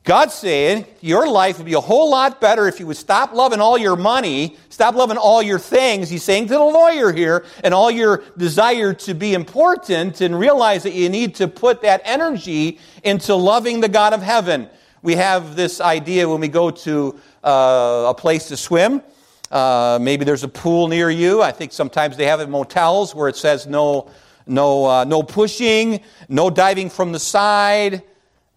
God's 0.03 0.33
saying 0.33 0.87
your 0.99 1.27
life 1.27 1.57
would 1.57 1.67
be 1.67 1.75
a 1.75 1.81
whole 1.81 2.09
lot 2.09 2.41
better 2.41 2.67
if 2.67 2.79
you 2.79 2.87
would 2.87 2.97
stop 2.97 3.33
loving 3.33 3.61
all 3.61 3.77
your 3.77 3.95
money, 3.95 4.57
stop 4.69 4.95
loving 4.95 5.17
all 5.17 5.43
your 5.43 5.59
things. 5.59 6.09
He's 6.09 6.23
saying 6.23 6.47
to 6.47 6.55
the 6.55 6.59
lawyer 6.59 7.11
here, 7.11 7.45
and 7.63 7.71
all 7.71 7.91
your 7.91 8.23
desire 8.35 8.95
to 8.95 9.13
be 9.13 9.35
important, 9.35 10.21
and 10.21 10.39
realize 10.39 10.81
that 10.83 10.93
you 10.93 11.07
need 11.07 11.35
to 11.35 11.47
put 11.47 11.83
that 11.83 12.01
energy 12.03 12.79
into 13.03 13.35
loving 13.35 13.79
the 13.79 13.89
God 13.89 14.13
of 14.13 14.23
heaven. 14.23 14.69
We 15.03 15.15
have 15.15 15.55
this 15.55 15.79
idea 15.79 16.27
when 16.27 16.41
we 16.41 16.47
go 16.47 16.71
to 16.71 17.19
uh, 17.43 18.05
a 18.07 18.15
place 18.15 18.47
to 18.47 18.57
swim. 18.57 19.03
Uh, 19.51 19.99
maybe 20.01 20.25
there's 20.25 20.43
a 20.43 20.47
pool 20.47 20.87
near 20.87 21.11
you. 21.11 21.43
I 21.43 21.51
think 21.51 21.71
sometimes 21.71 22.17
they 22.17 22.25
have 22.25 22.39
it 22.39 22.43
in 22.43 22.49
motels 22.49 23.13
where 23.13 23.27
it 23.27 23.35
says 23.35 23.67
no, 23.67 24.09
no, 24.47 24.85
uh, 24.85 25.03
no 25.03 25.21
pushing, 25.21 26.01
no 26.27 26.49
diving 26.49 26.89
from 26.89 27.11
the 27.11 27.19
side 27.19 28.01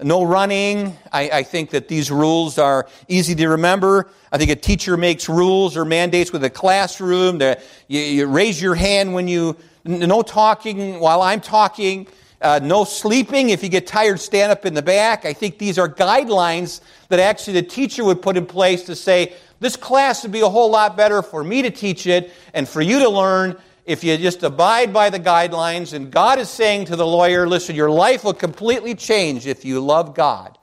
no 0.02 0.24
running. 0.24 0.96
I, 1.12 1.30
I, 1.30 1.42
think 1.44 1.70
that 1.70 1.86
these 1.86 2.10
rules 2.10 2.58
are 2.58 2.88
easy 3.06 3.34
to 3.36 3.48
remember. 3.48 4.08
I 4.32 4.38
think 4.38 4.50
a 4.50 4.56
teacher 4.56 4.96
makes 4.96 5.28
rules 5.28 5.76
or 5.76 5.84
mandates 5.84 6.32
with 6.32 6.42
a 6.42 6.50
classroom. 6.50 7.38
That 7.38 7.62
you, 7.86 8.00
you 8.00 8.26
raise 8.26 8.60
your 8.60 8.74
hand 8.74 9.14
when 9.14 9.28
you, 9.28 9.56
no 9.84 10.22
talking 10.22 10.98
while 10.98 11.22
I'm 11.22 11.40
talking, 11.40 12.08
uh, 12.40 12.58
no 12.62 12.84
sleeping. 12.84 13.50
If 13.50 13.62
you 13.62 13.68
get 13.68 13.86
tired, 13.86 14.18
stand 14.18 14.50
up 14.50 14.66
in 14.66 14.74
the 14.74 14.82
back. 14.82 15.24
I 15.24 15.32
think 15.32 15.58
these 15.58 15.78
are 15.78 15.88
guidelines 15.88 16.80
that 17.08 17.20
actually 17.20 17.60
the 17.60 17.66
teacher 17.66 18.04
would 18.04 18.20
put 18.20 18.36
in 18.36 18.46
place 18.46 18.82
to 18.84 18.96
say, 18.96 19.34
this 19.60 19.76
class 19.76 20.24
would 20.24 20.32
be 20.32 20.40
a 20.40 20.48
whole 20.48 20.70
lot 20.70 20.96
better 20.96 21.22
for 21.22 21.44
me 21.44 21.62
to 21.62 21.70
teach 21.70 22.06
it 22.06 22.32
and 22.52 22.68
for 22.68 22.82
you 22.82 22.98
to 22.98 23.08
learn 23.08 23.56
if 23.84 24.02
you 24.02 24.16
just 24.16 24.42
abide 24.42 24.92
by 24.92 25.10
the 25.10 25.20
guidelines. 25.20 25.92
And 25.92 26.10
God 26.10 26.38
is 26.38 26.48
saying 26.48 26.86
to 26.86 26.96
the 26.96 27.06
lawyer, 27.06 27.46
listen, 27.46 27.76
your 27.76 27.90
life 27.90 28.24
will 28.24 28.34
completely 28.34 28.94
change 28.94 29.46
if 29.46 29.64
you 29.64 29.80
love 29.80 30.14
God 30.14 30.58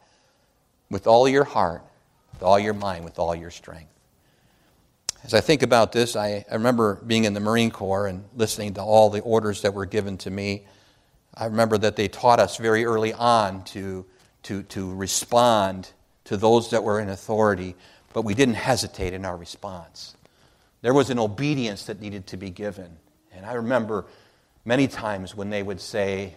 with 0.90 1.08
all 1.08 1.28
your 1.28 1.44
heart, 1.44 1.84
with 2.34 2.44
all 2.44 2.60
your 2.60 2.74
mind, 2.74 3.06
with 3.06 3.20
all 3.20 3.36
your 3.36 3.52
strength. 3.52 3.92
As 5.24 5.36
I 5.36 5.42
think 5.42 5.62
about 5.62 5.92
this, 5.92 6.16
I, 6.16 6.44
I 6.50 6.56
remember 6.56 6.96
being 6.96 7.26
in 7.26 7.34
the 7.34 7.40
Marine 7.40 7.70
Corps 7.70 8.08
and 8.08 8.26
listening 8.36 8.74
to 8.74 8.82
all 8.82 9.10
the 9.10 9.22
orders 9.22 9.62
that 9.62 9.74
were 9.74 9.86
given 9.86 10.18
to 10.20 10.32
me. 10.32 10.66
I 11.36 11.46
remember 11.46 11.78
that 11.78 11.96
they 11.96 12.08
taught 12.08 12.40
us 12.40 12.58
very 12.58 12.86
early 12.86 13.14
on 13.14 13.64
to, 13.66 14.06
to, 14.44 14.64
to 14.64 14.94
respond 14.96 15.92
to 16.26 16.38
those 16.38 16.72
that 16.72 16.84
were 16.84 17.00
in 17.00 17.10
authority, 17.10 17.76
but 18.14 18.24
we 18.24 18.34
didn't 18.34 18.56
hesitate 18.56 19.14
in 19.14 19.24
our 19.24 19.38
response. 19.38 20.16
There 20.82 20.94
was 20.94 21.12
an 21.12 21.20
obedience 21.20 21.86
that 21.86 22.02
needed 22.02 22.26
to 22.28 22.38
be 22.38 22.50
given. 22.50 22.98
And 23.42 23.50
I 23.50 23.54
remember 23.54 24.06
many 24.66 24.88
times 24.88 25.36
when 25.36 25.50
they 25.50 25.64
would 25.64 25.82
say, 25.82 26.36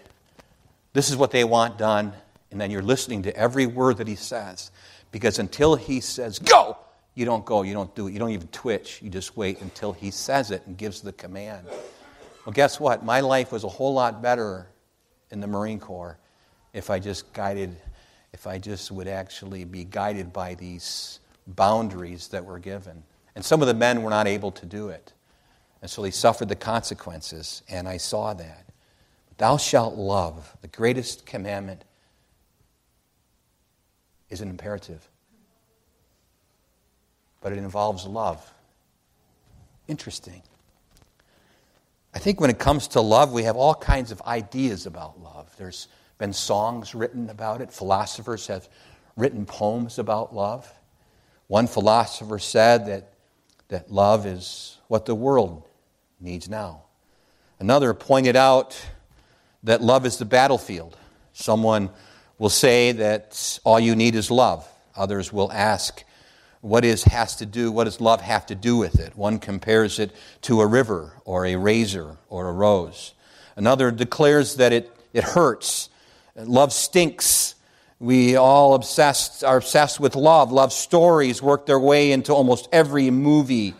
This 0.94 1.10
is 1.10 1.16
what 1.18 1.32
they 1.32 1.44
want 1.44 1.76
done, 1.76 2.14
and 2.50 2.58
then 2.58 2.70
you're 2.70 2.80
listening 2.80 3.24
to 3.24 3.36
every 3.36 3.66
word 3.66 3.98
that 3.98 4.08
he 4.08 4.14
says. 4.14 4.70
Because 5.12 5.38
until 5.38 5.76
he 5.76 6.00
says, 6.00 6.38
Go, 6.38 6.78
you 7.14 7.26
don't 7.26 7.44
go, 7.44 7.60
you 7.60 7.74
don't 7.74 7.94
do 7.94 8.06
it, 8.06 8.14
you 8.14 8.18
don't 8.18 8.30
even 8.30 8.48
twitch. 8.48 9.02
You 9.02 9.10
just 9.10 9.36
wait 9.36 9.60
until 9.60 9.92
he 9.92 10.10
says 10.10 10.50
it 10.50 10.62
and 10.66 10.78
gives 10.78 11.02
the 11.02 11.12
command. 11.12 11.66
Well, 12.46 12.54
guess 12.54 12.80
what? 12.80 13.04
My 13.04 13.20
life 13.20 13.52
was 13.52 13.64
a 13.64 13.68
whole 13.68 13.92
lot 13.92 14.22
better 14.22 14.66
in 15.30 15.40
the 15.40 15.46
Marine 15.46 15.80
Corps 15.80 16.16
if 16.72 16.88
I 16.88 17.00
just 17.00 17.34
guided, 17.34 17.76
if 18.32 18.46
I 18.46 18.56
just 18.56 18.90
would 18.90 19.08
actually 19.08 19.64
be 19.64 19.84
guided 19.84 20.32
by 20.32 20.54
these 20.54 21.20
boundaries 21.46 22.28
that 22.28 22.46
were 22.46 22.58
given. 22.58 23.02
And 23.36 23.44
some 23.44 23.60
of 23.60 23.68
the 23.68 23.74
men 23.74 24.02
were 24.02 24.10
not 24.10 24.26
able 24.26 24.52
to 24.52 24.64
do 24.64 24.88
it. 24.88 25.12
And 25.84 25.90
so 25.90 26.02
he 26.02 26.12
suffered 26.12 26.48
the 26.48 26.56
consequences, 26.56 27.62
and 27.68 27.86
I 27.86 27.98
saw 27.98 28.32
that. 28.32 28.64
Thou 29.36 29.58
shalt 29.58 29.96
love, 29.96 30.56
the 30.62 30.68
greatest 30.68 31.26
commandment, 31.26 31.84
is 34.30 34.40
an 34.40 34.48
imperative. 34.48 35.06
But 37.42 37.52
it 37.52 37.58
involves 37.58 38.06
love. 38.06 38.50
Interesting. 39.86 40.40
I 42.14 42.18
think 42.18 42.40
when 42.40 42.48
it 42.48 42.58
comes 42.58 42.88
to 42.88 43.02
love, 43.02 43.34
we 43.34 43.42
have 43.42 43.56
all 43.56 43.74
kinds 43.74 44.10
of 44.10 44.22
ideas 44.22 44.86
about 44.86 45.20
love. 45.20 45.54
There's 45.58 45.88
been 46.16 46.32
songs 46.32 46.94
written 46.94 47.28
about 47.28 47.60
it, 47.60 47.70
philosophers 47.70 48.46
have 48.46 48.70
written 49.16 49.44
poems 49.44 49.98
about 49.98 50.34
love. 50.34 50.72
One 51.48 51.66
philosopher 51.66 52.38
said 52.38 52.86
that, 52.86 53.12
that 53.68 53.92
love 53.92 54.24
is 54.24 54.78
what 54.88 55.04
the 55.04 55.14
world 55.14 55.68
needs 56.24 56.48
now. 56.48 56.82
Another 57.60 57.94
pointed 57.94 58.34
out 58.34 58.80
that 59.62 59.82
love 59.82 60.06
is 60.06 60.16
the 60.16 60.24
battlefield. 60.24 60.96
Someone 61.32 61.90
will 62.38 62.50
say 62.50 62.92
that 62.92 63.58
all 63.64 63.78
you 63.78 63.94
need 63.94 64.14
is 64.14 64.30
love. 64.30 64.66
Others 64.96 65.32
will 65.32 65.52
ask, 65.52 66.02
what 66.64 66.82
is 66.82 67.04
has 67.04 67.36
to 67.36 67.44
do 67.44 67.70
what 67.70 67.84
does 67.84 68.00
love 68.00 68.22
have 68.22 68.46
to 68.46 68.54
do 68.54 68.78
with 68.78 68.98
it 68.98 69.14
one 69.14 69.38
compares 69.38 69.98
it 69.98 70.10
to 70.40 70.62
a 70.62 70.66
river 70.66 71.12
or 71.26 71.44
a 71.44 71.56
razor 71.56 72.16
or 72.30 72.48
a 72.48 72.52
rose 72.52 73.12
another 73.54 73.90
declares 73.90 74.56
that 74.56 74.72
it, 74.72 74.90
it 75.12 75.22
hurts 75.22 75.90
love 76.36 76.72
stinks 76.72 77.54
we 77.98 78.34
all 78.34 78.72
obsessed 78.72 79.44
are 79.44 79.58
obsessed 79.58 80.00
with 80.00 80.16
love 80.16 80.50
love 80.50 80.72
stories 80.72 81.42
work 81.42 81.66
their 81.66 81.78
way 81.78 82.12
into 82.12 82.32
almost 82.32 82.66
every 82.72 83.10
movie 83.10 83.74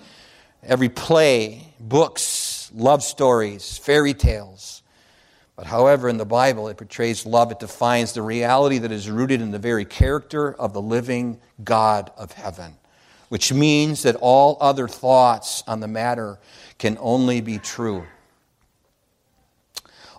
every 0.63 0.91
play 0.91 1.74
books 1.89 2.71
love 2.75 3.03
stories 3.03 3.79
fairy 3.79 4.15
tales 4.15 4.83
but 5.57 5.67
however, 5.67 6.09
in 6.09 6.17
the 6.17 6.25
Bible, 6.25 6.69
it 6.69 6.77
portrays 6.77 7.25
love. 7.25 7.53
It 7.53 7.61
defines 7.61 8.13
the 8.13 8.23
reality 8.23 8.79
that 8.79 8.91
is 8.91 9.09
rooted 9.09 9.41
in 9.41 9.53
the 9.53 9.59
very 9.59 9.85
character 9.85 10.53
of 10.53 10.73
the 10.73 10.83
living 10.83 11.41
God 11.63 12.11
of 12.17 12.33
heaven, 12.33 12.75
which 13.29 13.53
means 13.53 14.03
that 14.03 14.17
all 14.17 14.57
other 14.61 14.89
thoughts 14.89 15.63
on 15.69 15.81
the 15.81 15.87
matter 15.87 16.39
can 16.79 16.99
only 17.01 17.41
be 17.41 17.59
true, 17.59 18.05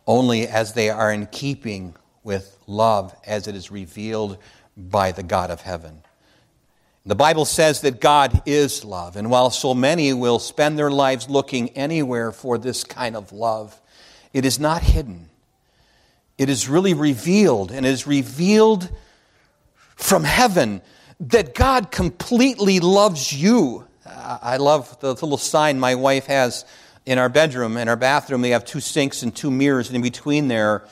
only 0.07 0.47
as 0.47 0.73
they 0.73 0.89
are 0.89 1.11
in 1.11 1.25
keeping 1.27 1.95
with 2.23 2.57
love 2.65 3.13
as 3.25 3.47
it 3.47 3.55
is 3.55 3.69
revealed 3.69 4.37
by 4.77 5.11
the 5.11 5.23
God 5.23 5.51
of 5.51 5.61
heaven. 5.61 6.01
The 7.07 7.15
Bible 7.15 7.45
says 7.45 7.81
that 7.81 8.01
God 8.01 8.41
is 8.47 8.83
love, 8.83 9.15
and 9.15 9.29
while 9.29 9.51
so 9.51 9.75
many 9.75 10.11
will 10.11 10.39
spend 10.39 10.79
their 10.79 10.89
lives 10.89 11.29
looking 11.29 11.69
anywhere 11.71 12.31
for 12.31 12.57
this 12.57 12.83
kind 12.83 13.15
of 13.15 13.31
love, 13.31 13.79
it 14.33 14.43
is 14.43 14.59
not 14.59 14.81
hidden. 14.81 15.29
It 16.39 16.49
is 16.49 16.67
really 16.67 16.95
revealed 16.95 17.71
and 17.71 17.85
is 17.85 18.07
revealed 18.07 18.89
from 19.95 20.23
heaven 20.23 20.81
that 21.19 21.53
God 21.53 21.91
completely 21.91 22.79
loves 22.79 23.31
you. 23.31 23.85
I 24.03 24.57
love 24.57 24.99
the 24.99 25.13
little 25.13 25.37
sign 25.37 25.79
my 25.79 25.93
wife 25.93 26.25
has 26.25 26.65
in 27.05 27.19
our 27.19 27.29
bedroom. 27.29 27.77
In 27.77 27.87
our 27.87 27.95
bathroom, 27.95 28.41
they 28.41 28.49
have 28.49 28.65
two 28.65 28.79
sinks 28.79 29.21
and 29.21 29.33
two 29.33 29.51
mirrors, 29.51 29.89
and 29.89 29.95
in 29.95 30.01
between 30.01 30.47
there, 30.47 30.85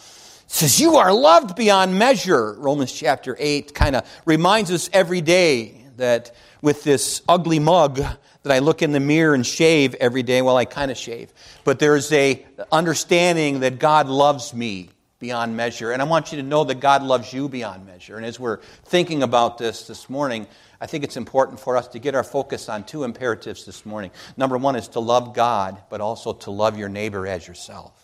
says, 0.45 0.79
You 0.79 0.97
are 0.97 1.11
loved 1.11 1.55
beyond 1.55 1.97
measure. 1.97 2.53
Romans 2.53 2.93
chapter 2.93 3.35
8 3.39 3.73
kind 3.73 3.95
of 3.95 4.07
reminds 4.25 4.69
us 4.69 4.91
every 4.93 5.21
day 5.21 5.82
that 5.97 6.35
with 6.61 6.83
this 6.83 7.21
ugly 7.27 7.59
mug 7.59 7.97
that 7.97 8.51
I 8.51 8.59
look 8.59 8.81
in 8.81 8.91
the 8.91 8.99
mirror 8.99 9.33
and 9.33 9.45
shave 9.45 9.95
every 9.95 10.23
day. 10.23 10.41
Well, 10.41 10.57
I 10.57 10.65
kind 10.65 10.91
of 10.91 10.97
shave. 10.97 11.33
But 11.63 11.79
there's 11.79 12.11
a 12.11 12.45
understanding 12.71 13.61
that 13.61 13.79
God 13.79 14.07
loves 14.07 14.53
me 14.53 14.89
beyond 15.19 15.55
measure. 15.55 15.91
And 15.91 16.01
I 16.01 16.05
want 16.05 16.33
you 16.33 16.37
to 16.39 16.43
know 16.43 16.65
that 16.65 16.81
God 16.81 17.01
loves 17.01 17.31
you 17.31 17.47
beyond 17.47 17.85
measure. 17.85 18.17
And 18.17 18.25
as 18.25 18.39
we're 18.39 18.57
thinking 18.83 19.23
about 19.23 19.57
this 19.57 19.87
this 19.87 20.09
morning, 20.09 20.47
I 20.81 20.85
think 20.85 21.05
it's 21.05 21.15
important 21.15 21.61
for 21.61 21.77
us 21.77 21.87
to 21.89 21.99
get 21.99 22.13
our 22.13 22.25
focus 22.25 22.67
on 22.67 22.83
two 22.83 23.05
imperatives 23.05 23.65
this 23.65 23.85
morning. 23.85 24.11
Number 24.35 24.57
one 24.57 24.75
is 24.75 24.89
to 24.89 24.99
love 24.99 25.33
God, 25.33 25.81
but 25.89 26.01
also 26.01 26.33
to 26.33 26.51
love 26.51 26.77
your 26.77 26.89
neighbor 26.89 27.25
as 27.25 27.47
yourself. 27.47 28.02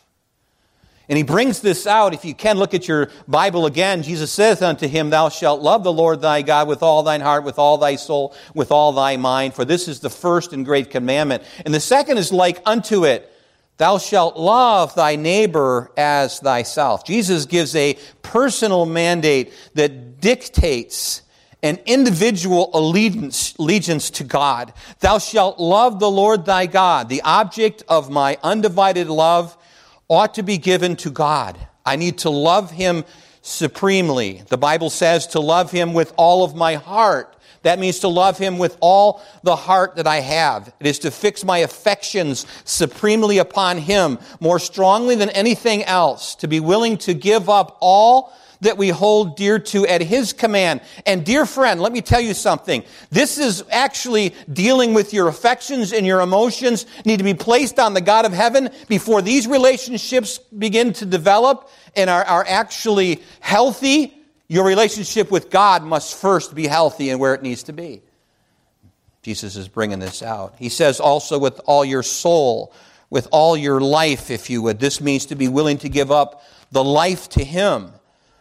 And 1.09 1.17
he 1.17 1.23
brings 1.23 1.59
this 1.59 1.87
out. 1.87 2.13
If 2.13 2.23
you 2.23 2.35
can 2.35 2.57
look 2.57 2.75
at 2.75 2.87
your 2.87 3.09
Bible 3.27 3.65
again, 3.65 4.03
Jesus 4.03 4.31
saith 4.31 4.61
unto 4.61 4.87
him, 4.87 5.09
Thou 5.09 5.29
shalt 5.29 5.59
love 5.59 5.83
the 5.83 5.91
Lord 5.91 6.21
thy 6.21 6.43
God 6.43 6.67
with 6.67 6.83
all 6.83 7.01
thine 7.01 7.21
heart, 7.21 7.43
with 7.43 7.57
all 7.57 7.79
thy 7.79 7.95
soul, 7.95 8.35
with 8.53 8.71
all 8.71 8.91
thy 8.91 9.17
mind, 9.17 9.55
for 9.55 9.65
this 9.65 9.87
is 9.87 10.01
the 10.01 10.09
first 10.11 10.53
and 10.53 10.63
great 10.63 10.91
commandment. 10.91 11.41
And 11.65 11.73
the 11.73 11.79
second 11.79 12.19
is 12.19 12.31
like 12.31 12.61
unto 12.63 13.05
it. 13.05 13.33
Thou 13.77 13.97
shalt 13.97 14.37
love 14.37 14.93
thy 14.93 15.15
neighbor 15.15 15.89
as 15.97 16.39
thyself. 16.39 17.05
Jesus 17.05 17.45
gives 17.45 17.75
a 17.75 17.97
personal 18.21 18.85
mandate 18.85 19.51
that 19.73 20.21
dictates 20.21 21.23
an 21.63 21.79
individual 21.85 22.69
allegiance, 22.73 23.55
allegiance 23.57 24.11
to 24.11 24.23
God. 24.23 24.73
Thou 24.99 25.17
shalt 25.17 25.59
love 25.59 25.99
the 25.99 26.11
Lord 26.11 26.45
thy 26.45 26.67
God. 26.67 27.09
The 27.09 27.21
object 27.23 27.83
of 27.87 28.09
my 28.09 28.37
undivided 28.43 29.07
love 29.07 29.57
ought 30.09 30.33
to 30.33 30.43
be 30.43 30.57
given 30.57 30.95
to 30.97 31.09
God. 31.09 31.57
I 31.85 31.95
need 31.95 32.19
to 32.19 32.29
love 32.29 32.71
Him 32.71 33.05
supremely. 33.41 34.43
The 34.49 34.57
Bible 34.57 34.89
says 34.89 35.27
to 35.27 35.39
love 35.39 35.71
Him 35.71 35.93
with 35.93 36.13
all 36.17 36.43
of 36.43 36.55
my 36.55 36.75
heart. 36.75 37.35
That 37.61 37.79
means 37.79 37.99
to 37.99 38.07
love 38.07 38.37
Him 38.37 38.57
with 38.57 38.77
all 38.79 39.21
the 39.43 39.55
heart 39.55 39.95
that 39.97 40.07
I 40.07 40.21
have. 40.21 40.73
It 40.79 40.87
is 40.87 40.99
to 40.99 41.11
fix 41.11 41.43
my 41.43 41.59
affections 41.59 42.45
supremely 42.63 43.37
upon 43.37 43.77
Him 43.77 44.17
more 44.39 44.59
strongly 44.59 45.15
than 45.15 45.29
anything 45.29 45.83
else. 45.83 46.35
To 46.35 46.47
be 46.47 46.59
willing 46.59 46.97
to 46.99 47.13
give 47.13 47.49
up 47.49 47.77
all 47.79 48.33
that 48.61 48.77
we 48.77 48.89
hold 48.89 49.37
dear 49.37 49.59
to 49.59 49.85
at 49.87 50.01
His 50.01 50.33
command. 50.33 50.81
And 51.05 51.25
dear 51.25 51.45
friend, 51.45 51.81
let 51.81 51.91
me 51.91 52.01
tell 52.01 52.19
you 52.19 52.33
something. 52.33 52.83
This 53.09 53.37
is 53.37 53.63
actually 53.71 54.35
dealing 54.51 54.93
with 54.93 55.13
your 55.13 55.27
affections 55.27 55.93
and 55.93 56.05
your 56.05 56.21
emotions 56.21 56.85
need 57.05 57.17
to 57.17 57.23
be 57.23 57.33
placed 57.33 57.79
on 57.79 57.93
the 57.93 58.01
God 58.01 58.25
of 58.25 58.33
heaven 58.33 58.69
before 58.87 59.21
these 59.21 59.47
relationships 59.47 60.37
begin 60.37 60.93
to 60.93 61.05
develop 61.05 61.69
and 61.95 62.09
are, 62.09 62.23
are 62.23 62.45
actually 62.47 63.21
healthy. 63.39 64.13
Your 64.47 64.65
relationship 64.65 65.31
with 65.31 65.49
God 65.49 65.83
must 65.83 66.15
first 66.15 66.55
be 66.55 66.67
healthy 66.67 67.09
and 67.09 67.19
where 67.19 67.33
it 67.33 67.43
needs 67.43 67.63
to 67.63 67.73
be. 67.73 68.01
Jesus 69.21 69.55
is 69.55 69.67
bringing 69.67 69.99
this 69.99 70.23
out. 70.23 70.55
He 70.57 70.69
says 70.69 70.99
also 70.99 71.37
with 71.37 71.59
all 71.65 71.83
your 71.83 72.03
soul, 72.03 72.73
with 73.09 73.27
all 73.31 73.57
your 73.57 73.81
life, 73.81 74.31
if 74.31 74.49
you 74.49 74.61
would. 74.63 74.79
This 74.79 75.01
means 75.01 75.27
to 75.27 75.35
be 75.35 75.47
willing 75.47 75.77
to 75.79 75.89
give 75.89 76.11
up 76.11 76.43
the 76.71 76.83
life 76.83 77.29
to 77.29 77.43
Him 77.43 77.91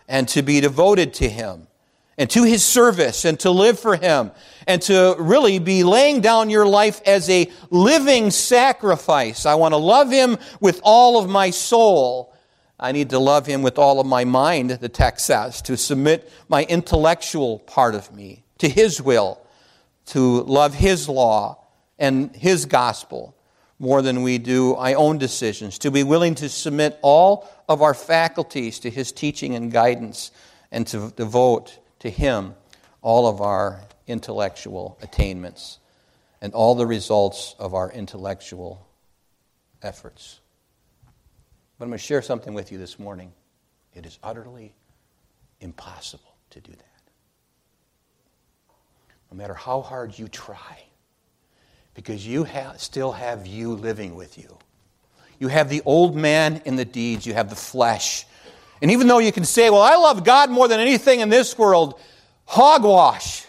and 0.09 0.27
to 0.29 0.43
be 0.43 0.61
devoted 0.61 1.15
to 1.15 1.29
Him 1.29 1.69
and 2.17 2.29
to 2.31 2.43
His 2.43 2.65
service 2.65 3.25
and 3.25 3.39
to 3.41 3.51
live 3.51 3.79
for 3.79 3.95
Him 3.97 4.33
and 4.67 4.83
to 4.83 5.15
really 5.19 5.59
be 5.59 5.85
laying 5.85 6.21
down 6.21 6.51
your 6.51 6.67
life 6.67 7.01
as 7.07 7.31
a 7.31 7.51
living 7.71 8.31
sacrifice. 8.31 9.47
I 9.47 9.55
want 9.55 9.73
to 9.73 9.79
love 9.79 10.11
Him 10.11 10.39
with 10.61 10.81
all 10.83 11.19
of 11.23 11.29
my 11.29 11.51
soul. 11.51 12.35
I 12.81 12.93
need 12.93 13.11
to 13.11 13.19
love 13.19 13.47
Him 13.47 13.63
with 13.63 13.79
all 13.79 14.01
of 14.01 14.07
my 14.07 14.25
mind, 14.25 14.71
the 14.71 14.89
text 14.89 15.27
says, 15.27 15.63
to 15.63 15.77
submit 15.77 16.31
my 16.49 16.65
intellectual 16.65 17.61
part 17.61 17.95
of 17.95 18.13
me 18.13 18.45
to 18.59 18.69
His 18.69 19.01
will, 19.01 19.41
to 20.07 20.43
love 20.43 20.75
His 20.75 21.09
law 21.09 21.65
and 21.99 22.35
His 22.35 22.67
gospel 22.67 23.37
more 23.79 24.03
than 24.03 24.23
we 24.23 24.39
do 24.39 24.75
our 24.75 24.97
own 24.97 25.19
decisions, 25.19 25.79
to 25.79 25.91
be 25.91 26.03
willing 26.03 26.35
to 26.37 26.49
submit 26.49 26.99
all 27.03 27.49
of 27.69 27.83
our 27.83 27.95
faculties 27.95 28.81
to 28.81 28.91
His 28.91 29.13
teaching 29.13 29.55
and 29.55 29.71
guidance, 29.71 30.31
and 30.71 30.87
to 30.89 31.13
devote 31.17 31.79
to 32.01 32.11
Him 32.11 32.55
all 33.03 33.27
of 33.27 33.41
our 33.41 33.81
intellectual 34.07 34.99
attainments 35.03 35.79
and 36.41 36.55
all 36.55 36.75
the 36.75 36.87
results 36.87 37.55
of 37.59 37.75
our 37.75 37.91
intellectual 37.93 38.87
efforts. 39.83 40.41
But 41.79 41.85
I'm 41.85 41.91
going 41.91 41.99
to 41.99 42.05
share 42.05 42.23
something 42.23 42.55
with 42.55 42.73
you 42.73 42.79
this 42.79 42.99
morning. 42.99 43.33
It 43.95 44.07
is 44.07 44.19
utterly 44.23 44.75
impossible 45.61 46.35
to 46.51 46.61
do 46.61 46.73
that. 46.73 46.85
No 49.31 49.37
matter 49.37 49.55
how 49.55 49.83
hard 49.83 50.19
you 50.19 50.29
try, 50.29 50.83
because 51.99 52.25
you 52.25 52.45
have, 52.45 52.81
still 52.81 53.11
have 53.11 53.45
you 53.49 53.75
living 53.75 54.15
with 54.15 54.39
you. 54.39 54.57
You 55.41 55.49
have 55.49 55.69
the 55.69 55.83
old 55.85 56.15
man 56.15 56.63
in 56.65 56.77
the 56.77 56.85
deeds, 56.85 57.27
you 57.27 57.35
have 57.35 57.51
the 57.51 57.57
flesh. 57.57 58.25
And 58.81 58.93
even 58.93 59.09
though 59.09 59.19
you 59.19 59.33
can 59.33 59.45
say, 59.45 59.69
Well, 59.69 59.83
I 59.83 59.97
love 59.97 60.23
God 60.23 60.49
more 60.49 60.69
than 60.69 60.79
anything 60.79 61.19
in 61.19 61.29
this 61.29 61.59
world, 61.59 61.99
hogwash. 62.45 63.45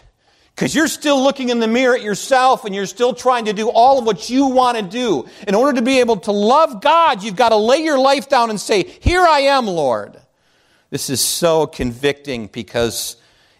Because 0.55 0.73
you're 0.73 0.87
still 0.87 1.21
looking 1.21 1.49
in 1.49 1.59
the 1.59 1.67
mirror 1.67 1.93
at 1.93 2.01
yourself 2.01 2.65
and 2.65 2.73
you're 2.73 2.87
still 2.87 3.13
trying 3.13 3.45
to 3.45 3.53
do 3.53 3.69
all 3.69 3.99
of 3.99 4.05
what 4.05 4.31
you 4.31 4.47
want 4.47 4.79
to 4.79 4.83
do. 4.83 5.29
In 5.47 5.53
order 5.53 5.73
to 5.73 5.83
be 5.83 5.99
able 5.99 6.17
to 6.21 6.31
love 6.31 6.81
God, 6.81 7.21
you've 7.21 7.35
got 7.35 7.49
to 7.49 7.55
lay 7.55 7.83
your 7.83 7.99
life 7.99 8.29
down 8.29 8.49
and 8.49 8.59
say, 8.59 8.81
Here 8.81 9.21
I 9.21 9.41
am, 9.41 9.67
Lord. 9.67 10.19
This 10.89 11.11
is 11.11 11.21
so 11.21 11.67
convicting 11.67 12.47
because 12.47 13.17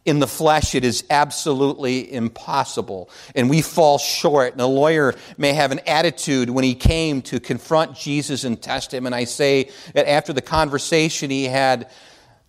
in 0.10 0.20
the 0.20 0.28
flesh 0.28 0.76
it 0.76 0.84
is 0.84 1.04
absolutely 1.10 2.12
impossible. 2.12 3.10
And 3.36 3.50
we 3.50 3.62
fall 3.62 3.98
short. 3.98 4.54
And 4.54 4.62
a 4.62 4.66
lawyer 4.66 5.16
may 5.38 5.54
have 5.54 5.72
an 5.72 5.80
attitude 5.88 6.50
when 6.50 6.64
he 6.64 6.76
came 6.76 7.22
to 7.24 7.40
confront 7.40 7.96
Jesus 7.96 8.44
and 8.44 8.62
test 8.62 8.94
him. 8.94 9.06
And 9.06 9.16
I 9.16 9.24
say 9.24 9.70
that 9.94 10.10
after 10.10 10.34
the 10.34 10.42
conversation 10.42 11.30
he 11.30 11.46
had, 11.46 11.90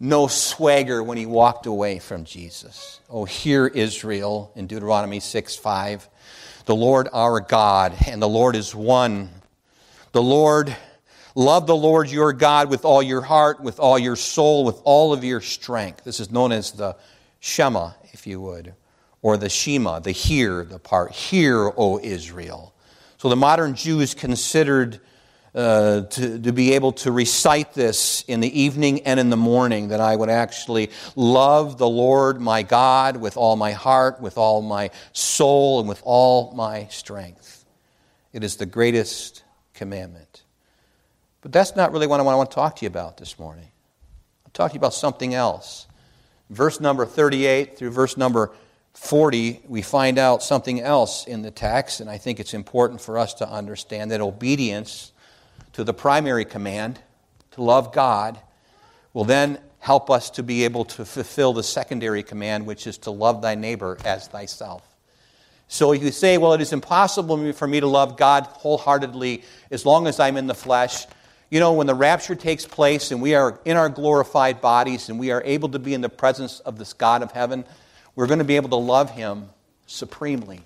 no 0.00 0.26
swagger 0.26 1.02
when 1.02 1.18
he 1.18 1.26
walked 1.26 1.66
away 1.66 1.98
from 1.98 2.24
Jesus. 2.24 3.00
Oh, 3.10 3.26
hear 3.26 3.66
Israel 3.66 4.50
in 4.56 4.66
Deuteronomy 4.66 5.20
6 5.20 5.56
5. 5.56 6.08
The 6.64 6.74
Lord 6.74 7.08
our 7.12 7.40
God, 7.40 7.94
and 8.06 8.22
the 8.22 8.28
Lord 8.28 8.56
is 8.56 8.74
one. 8.74 9.28
The 10.12 10.22
Lord, 10.22 10.74
love 11.34 11.66
the 11.66 11.76
Lord 11.76 12.10
your 12.10 12.32
God 12.32 12.70
with 12.70 12.86
all 12.86 13.02
your 13.02 13.20
heart, 13.20 13.60
with 13.60 13.78
all 13.78 13.98
your 13.98 14.16
soul, 14.16 14.64
with 14.64 14.80
all 14.84 15.12
of 15.12 15.22
your 15.22 15.42
strength. 15.42 16.04
This 16.04 16.18
is 16.18 16.30
known 16.30 16.52
as 16.52 16.72
the 16.72 16.96
Shema, 17.40 17.92
if 18.12 18.26
you 18.26 18.40
would, 18.40 18.74
or 19.22 19.36
the 19.36 19.48
Shema, 19.48 19.98
the 19.98 20.12
hear, 20.12 20.64
the 20.64 20.78
part. 20.78 21.12
Hear, 21.12 21.72
O 21.76 21.98
Israel. 21.98 22.74
So 23.16 23.28
the 23.28 23.36
modern 23.36 23.74
Jew 23.74 24.00
is 24.00 24.14
considered 24.14 25.00
uh, 25.54 26.02
to, 26.02 26.38
to 26.38 26.52
be 26.52 26.74
able 26.74 26.92
to 26.92 27.10
recite 27.10 27.74
this 27.74 28.22
in 28.28 28.40
the 28.40 28.60
evening 28.60 29.02
and 29.02 29.18
in 29.18 29.30
the 29.30 29.36
morning, 29.36 29.88
that 29.88 30.00
I 30.00 30.14
would 30.14 30.30
actually 30.30 30.90
love 31.16 31.76
the 31.76 31.88
Lord 31.88 32.40
my 32.40 32.62
God 32.62 33.16
with 33.16 33.36
all 33.36 33.56
my 33.56 33.72
heart, 33.72 34.20
with 34.20 34.38
all 34.38 34.62
my 34.62 34.90
soul, 35.12 35.80
and 35.80 35.88
with 35.88 36.00
all 36.04 36.52
my 36.54 36.86
strength. 36.86 37.64
It 38.32 38.44
is 38.44 38.56
the 38.56 38.66
greatest 38.66 39.42
commandment. 39.74 40.44
But 41.40 41.52
that's 41.52 41.74
not 41.74 41.90
really 41.92 42.06
what 42.06 42.20
I 42.20 42.22
want 42.22 42.50
to 42.50 42.54
talk 42.54 42.76
to 42.76 42.84
you 42.84 42.88
about 42.88 43.16
this 43.16 43.38
morning. 43.38 43.68
I'll 44.46 44.52
talk 44.52 44.70
to 44.70 44.74
you 44.74 44.80
about 44.80 44.94
something 44.94 45.34
else. 45.34 45.88
Verse 46.50 46.80
number 46.80 47.06
38 47.06 47.78
through 47.78 47.90
verse 47.90 48.16
number 48.16 48.50
40, 48.94 49.62
we 49.68 49.82
find 49.82 50.18
out 50.18 50.42
something 50.42 50.80
else 50.80 51.24
in 51.24 51.42
the 51.42 51.52
text, 51.52 52.00
and 52.00 52.10
I 52.10 52.18
think 52.18 52.40
it's 52.40 52.54
important 52.54 53.00
for 53.00 53.18
us 53.18 53.34
to 53.34 53.48
understand 53.48 54.10
that 54.10 54.20
obedience 54.20 55.12
to 55.74 55.84
the 55.84 55.94
primary 55.94 56.44
command, 56.44 56.98
to 57.52 57.62
love 57.62 57.92
God, 57.92 58.38
will 59.12 59.24
then 59.24 59.58
help 59.78 60.10
us 60.10 60.28
to 60.30 60.42
be 60.42 60.64
able 60.64 60.84
to 60.84 61.04
fulfill 61.04 61.52
the 61.52 61.62
secondary 61.62 62.24
command, 62.24 62.66
which 62.66 62.86
is 62.86 62.98
to 62.98 63.12
love 63.12 63.42
thy 63.42 63.54
neighbor 63.54 63.96
as 64.04 64.26
thyself. 64.26 64.82
So 65.68 65.92
you 65.92 66.10
say, 66.10 66.36
well, 66.36 66.52
it 66.52 66.60
is 66.60 66.72
impossible 66.72 67.52
for 67.52 67.68
me 67.68 67.78
to 67.78 67.86
love 67.86 68.16
God 68.16 68.44
wholeheartedly 68.44 69.44
as 69.70 69.86
long 69.86 70.08
as 70.08 70.18
I'm 70.18 70.36
in 70.36 70.48
the 70.48 70.54
flesh. 70.54 71.06
You 71.50 71.58
know, 71.58 71.72
when 71.72 71.88
the 71.88 71.94
rapture 71.94 72.36
takes 72.36 72.64
place 72.64 73.10
and 73.10 73.20
we 73.20 73.34
are 73.34 73.58
in 73.64 73.76
our 73.76 73.88
glorified 73.88 74.60
bodies 74.60 75.08
and 75.08 75.18
we 75.18 75.32
are 75.32 75.42
able 75.44 75.68
to 75.70 75.80
be 75.80 75.94
in 75.94 76.00
the 76.00 76.08
presence 76.08 76.60
of 76.60 76.78
this 76.78 76.92
God 76.92 77.22
of 77.22 77.32
heaven, 77.32 77.64
we're 78.14 78.28
going 78.28 78.38
to 78.38 78.44
be 78.44 78.54
able 78.54 78.68
to 78.68 78.76
love 78.76 79.10
him 79.10 79.48
supremely. 79.86 80.60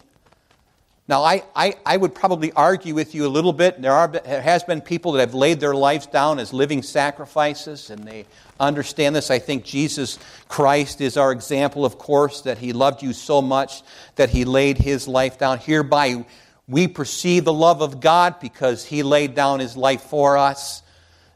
Now, 1.07 1.23
I, 1.23 1.43
I, 1.55 1.75
I, 1.85 1.97
would 1.99 2.15
probably 2.15 2.51
argue 2.53 2.95
with 2.95 3.15
you 3.15 3.27
a 3.27 3.29
little 3.29 3.53
bit. 3.53 3.81
There, 3.81 3.93
are, 3.93 4.09
there 4.09 4.41
has 4.41 4.63
been 4.63 4.81
people 4.81 5.13
that 5.13 5.21
have 5.21 5.35
laid 5.35 5.61
their 5.61 5.75
lives 5.75 6.07
down 6.07 6.39
as 6.39 6.55
living 6.55 6.83
sacrifices, 6.83 7.91
and 7.91 8.05
they 8.05 8.25
understand 8.59 9.15
this. 9.15 9.31
I 9.31 9.39
think 9.39 9.65
Jesus 9.65 10.19
Christ 10.49 11.03
is 11.03 11.19
our 11.19 11.31
example, 11.31 11.85
of 11.85 11.99
course, 11.99 12.41
that 12.43 12.57
he 12.57 12.73
loved 12.73 13.03
you 13.03 13.13
so 13.13 13.43
much 13.43 13.83
that 14.17 14.31
he 14.31 14.47
laid 14.47 14.79
his 14.79 15.07
life 15.07 15.39
down. 15.39 15.59
Hereby, 15.59 16.25
we 16.67 16.89
perceive 16.89 17.45
the 17.45 17.53
love 17.53 17.83
of 17.83 18.01
God 18.01 18.41
because 18.41 18.85
he 18.85 19.03
laid 19.03 19.35
down 19.35 19.61
his 19.61 19.77
life 19.77 20.03
for 20.03 20.37
us. 20.37 20.83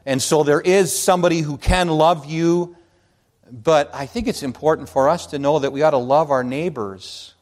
And 0.05 0.21
so 0.21 0.43
there 0.43 0.61
is 0.61 0.97
somebody 0.97 1.41
who 1.41 1.57
can 1.57 1.89
love 1.89 2.25
you, 2.25 2.75
but 3.51 3.93
I 3.93 4.05
think 4.05 4.27
it's 4.27 4.43
important 4.43 4.89
for 4.89 5.09
us 5.09 5.27
to 5.27 5.39
know 5.39 5.59
that 5.59 5.71
we 5.71 5.83
ought 5.83 5.91
to 5.91 5.97
love 5.97 6.31
our 6.31 6.43
neighbors 6.43 7.35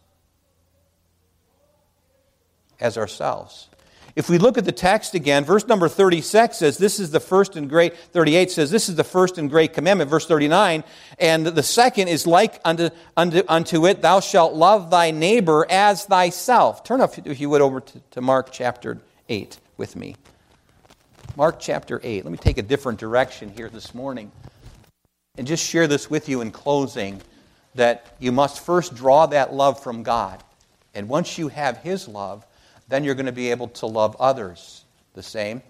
as 2.80 2.98
ourselves. 2.98 3.70
If 4.18 4.32
we 4.32 4.40
look 4.40 4.58
at 4.58 4.66
the 4.66 4.72
text 4.72 5.14
again, 5.14 5.46
verse 5.46 5.68
number 5.68 5.88
36 5.88 6.58
says, 6.58 6.80
This 6.80 7.00
is 7.00 7.12
the 7.12 7.20
first 7.20 7.56
and 7.56 7.70
great, 7.70 7.96
38 7.96 8.50
says, 8.50 8.72
This 8.72 8.90
is 8.90 8.96
the 8.96 9.04
first 9.04 9.38
and 9.38 9.48
great 9.48 9.74
commandment. 9.74 10.10
Verse 10.10 10.26
39, 10.26 10.84
and 11.20 11.46
the 11.46 11.62
second 11.62 12.08
is 12.08 12.26
like 12.26 12.60
unto, 12.66 12.90
unto, 13.16 13.44
unto 13.48 13.86
it, 13.86 14.02
Thou 14.02 14.20
shalt 14.20 14.56
love 14.56 14.90
thy 14.90 15.12
neighbor 15.12 15.68
as 15.70 16.06
thyself. 16.06 16.84
Turn 16.84 17.00
up, 17.00 17.16
if 17.28 17.40
you 17.40 17.52
would, 17.52 17.62
over 17.62 17.80
to, 17.80 18.00
to 18.10 18.22
Mark 18.22 18.52
chapter 18.52 18.98
8 19.30 19.60
with 19.78 19.96
me. 19.96 20.16
Mark 21.36 21.60
chapter 21.60 22.02
8. 22.04 22.26
Let 22.26 22.32
me 22.32 22.40
take 22.40 22.58
a 22.58 22.64
different 22.64 22.98
direction 22.98 23.54
here 23.56 23.70
this 23.70 23.94
morning 23.94 24.32
and 25.38 25.46
just 25.46 25.64
share 25.64 25.86
this 25.86 26.10
with 26.10 26.28
you 26.28 26.42
in 26.42 26.50
closing 26.50 27.22
that 27.76 28.16
you 28.18 28.32
must 28.32 28.66
first 28.66 28.96
draw 28.96 29.28
that 29.28 29.54
love 29.54 29.84
from 29.84 30.02
God. 30.02 30.42
And 30.96 31.08
once 31.08 31.38
you 31.38 31.50
have 31.50 31.78
His 31.78 32.08
love, 32.08 32.48
then 32.88 33.04
you're 33.04 33.16
going 33.16 33.26
to 33.26 33.32
be 33.32 33.52
able 33.52 33.68
to 33.68 33.86
love 33.86 34.16
others 34.20 34.86
the 35.14 35.24
same. 35.24 35.62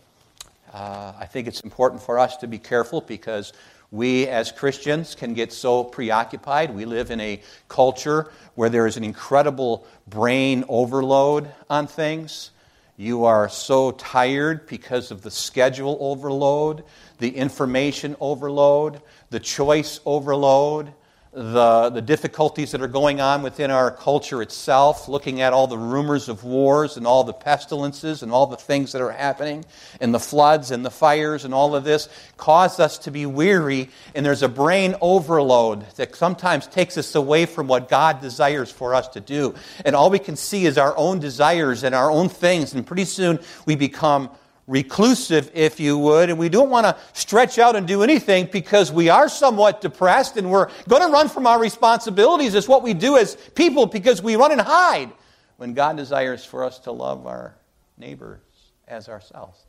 Uh, 0.73 1.13
I 1.17 1.25
think 1.25 1.47
it's 1.47 1.61
important 1.61 2.01
for 2.01 2.19
us 2.19 2.37
to 2.37 2.47
be 2.47 2.59
careful 2.59 3.01
because 3.01 3.53
we 3.89 4.27
as 4.27 4.51
Christians 4.51 5.15
can 5.15 5.33
get 5.33 5.53
so 5.53 5.83
preoccupied. 5.83 6.75
We 6.75 6.85
live 6.85 7.09
in 7.09 7.21
a 7.21 7.41
culture 7.69 8.31
where 8.55 8.69
there 8.69 8.85
is 8.85 8.97
an 8.97 9.03
incredible 9.03 9.87
brain 10.07 10.65
overload 10.67 11.49
on 11.69 11.87
things. 11.87 12.51
You 12.97 13.25
are 13.25 13.47
so 13.47 13.91
tired 13.91 14.67
because 14.67 15.11
of 15.11 15.21
the 15.21 15.31
schedule 15.31 15.97
overload, 16.01 16.83
the 17.19 17.29
information 17.29 18.15
overload, 18.19 19.01
the 19.29 19.39
choice 19.39 20.01
overload 20.05 20.93
the, 21.37 21.91
the 21.91 22.01
difficulties 22.01 22.71
that 22.71 22.81
are 22.81 22.87
going 22.87 23.21
on 23.21 23.43
within 23.43 23.69
our 23.69 23.91
culture 23.91 24.41
itself, 24.41 25.07
looking 25.07 25.39
at 25.39 25.53
all 25.53 25.67
the 25.67 25.77
rumors 25.77 26.29
of 26.29 26.43
wars 26.43 26.97
and 26.97 27.05
all 27.05 27.23
the 27.23 27.33
pestilences 27.33 28.23
and 28.23 28.31
all 28.31 28.47
the 28.47 28.57
things 28.57 28.91
that 28.93 29.03
are 29.03 29.11
happening, 29.11 29.63
and 30.01 30.15
the 30.15 30.19
floods 30.19 30.71
and 30.71 30.83
the 30.83 30.89
fires 30.89 31.45
and 31.45 31.53
all 31.53 31.75
of 31.75 31.83
this, 31.83 32.09
cause 32.37 32.79
us 32.79 32.97
to 32.97 33.11
be 33.11 33.27
weary, 33.27 33.87
and 34.15 34.25
there's 34.25 34.41
a 34.41 34.49
brain 34.49 34.95
overload 34.99 35.87
that 35.91 36.15
sometimes 36.15 36.65
takes 36.65 36.97
us 36.97 37.13
away 37.13 37.45
from 37.45 37.67
what 37.67 37.87
God 37.87 38.19
desires 38.19 38.71
for 38.71 38.95
us 38.95 39.07
to 39.09 39.19
do. 39.19 39.53
And 39.85 39.95
all 39.95 40.09
we 40.09 40.17
can 40.17 40.35
see 40.35 40.65
is 40.65 40.79
our 40.79 40.97
own 40.97 41.19
desires 41.19 41.83
and 41.83 41.93
our 41.93 42.09
own 42.09 42.29
things, 42.29 42.73
and 42.73 42.85
pretty 42.85 43.05
soon 43.05 43.37
we 43.67 43.75
become 43.75 44.31
reclusive, 44.67 45.49
if 45.53 45.79
you 45.79 45.97
would, 45.97 46.29
and 46.29 46.37
we 46.37 46.49
don't 46.49 46.69
want 46.69 46.85
to 46.85 46.97
stretch 47.13 47.57
out 47.57 47.75
and 47.75 47.87
do 47.87 48.03
anything 48.03 48.49
because 48.51 48.91
we 48.91 49.09
are 49.09 49.29
somewhat 49.29 49.79
depressed 49.81 50.35
and 50.35 50.51
we're 50.51 50.69
going 50.89 51.01
to 51.01 51.07
run 51.07 51.29
from 51.29 51.47
our 51.47 51.59
responsibilities. 51.59 52.53
It's 52.53 52.67
what 52.67 52.83
we 52.83 52.93
do 52.93 53.17
as 53.17 53.35
people 53.55 53.85
because 53.85 54.21
we 54.21 54.35
run 54.35 54.51
and 54.51 54.61
hide 54.61 55.11
when 55.55 55.73
God 55.73 55.95
desires 55.97 56.43
for 56.43 56.63
us 56.63 56.79
to 56.79 56.91
love 56.91 57.25
our 57.25 57.55
neighbors 57.97 58.41
as 58.87 59.07
ourselves. 59.07 59.63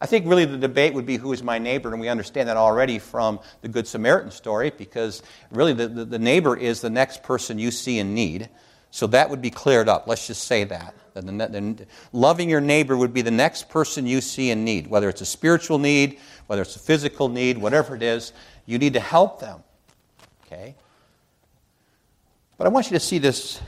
I 0.00 0.06
think 0.06 0.26
really 0.26 0.46
the 0.46 0.56
debate 0.56 0.94
would 0.94 1.04
be 1.04 1.18
who 1.18 1.32
is 1.32 1.42
my 1.42 1.58
neighbor, 1.58 1.92
and 1.92 2.00
we 2.00 2.08
understand 2.08 2.48
that 2.48 2.56
already 2.56 2.98
from 2.98 3.38
the 3.60 3.68
Good 3.68 3.86
Samaritan 3.86 4.30
story 4.30 4.70
because 4.70 5.22
really 5.50 5.74
the, 5.74 5.88
the, 5.88 6.04
the 6.06 6.18
neighbor 6.18 6.56
is 6.56 6.80
the 6.80 6.88
next 6.88 7.22
person 7.22 7.58
you 7.58 7.70
see 7.70 7.98
in 7.98 8.14
need. 8.14 8.48
So 8.90 9.06
that 9.08 9.30
would 9.30 9.40
be 9.40 9.50
cleared 9.50 9.88
up. 9.88 10.06
Let's 10.06 10.26
just 10.26 10.44
say 10.44 10.64
that. 10.64 10.94
Loving 12.12 12.50
your 12.50 12.60
neighbor 12.60 12.96
would 12.96 13.12
be 13.12 13.22
the 13.22 13.30
next 13.30 13.68
person 13.68 14.06
you 14.06 14.20
see 14.20 14.50
in 14.50 14.64
need, 14.64 14.88
whether 14.88 15.08
it's 15.08 15.20
a 15.20 15.26
spiritual 15.26 15.78
need, 15.78 16.18
whether 16.46 16.62
it's 16.62 16.76
a 16.76 16.80
physical 16.80 17.28
need, 17.28 17.58
whatever 17.58 17.94
it 17.94 18.02
is, 18.02 18.32
you 18.66 18.78
need 18.78 18.94
to 18.94 19.00
help 19.00 19.40
them. 19.40 19.62
Okay? 20.46 20.74
But 22.56 22.66
I 22.66 22.70
want 22.70 22.90
you 22.90 22.98
to 22.98 23.04
see 23.04 23.18
this 23.18 23.60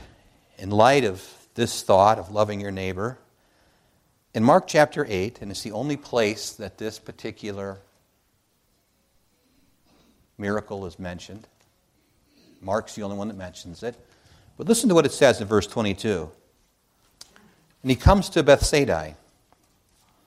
in 0.57 0.69
light 0.69 1.03
of 1.03 1.25
this 1.55 1.83
thought 1.83 2.19
of 2.19 2.31
loving 2.31 2.59
your 2.59 2.71
neighbor. 2.71 3.17
in 4.33 4.43
Mark 4.43 4.67
chapter 4.67 5.05
8, 5.07 5.41
and 5.41 5.51
it's 5.51 5.61
the 5.61 5.71
only 5.71 5.97
place 5.97 6.53
that 6.53 6.77
this 6.77 6.97
particular 6.97 7.79
miracle 10.37 10.85
is 10.85 10.97
mentioned. 10.97 11.47
Mark's 12.61 12.95
the 12.95 13.03
only 13.03 13.17
one 13.17 13.27
that 13.27 13.37
mentions 13.37 13.83
it. 13.83 13.95
But 14.63 14.69
listen 14.69 14.87
to 14.87 14.95
what 14.95 15.05
it 15.05 15.11
says 15.11 15.41
in 15.41 15.47
verse 15.49 15.67
22. 15.67 16.31
And 17.81 17.91
he 17.91 17.97
comes 17.97 18.29
to 18.29 18.43
Bethsaida. 18.43 19.17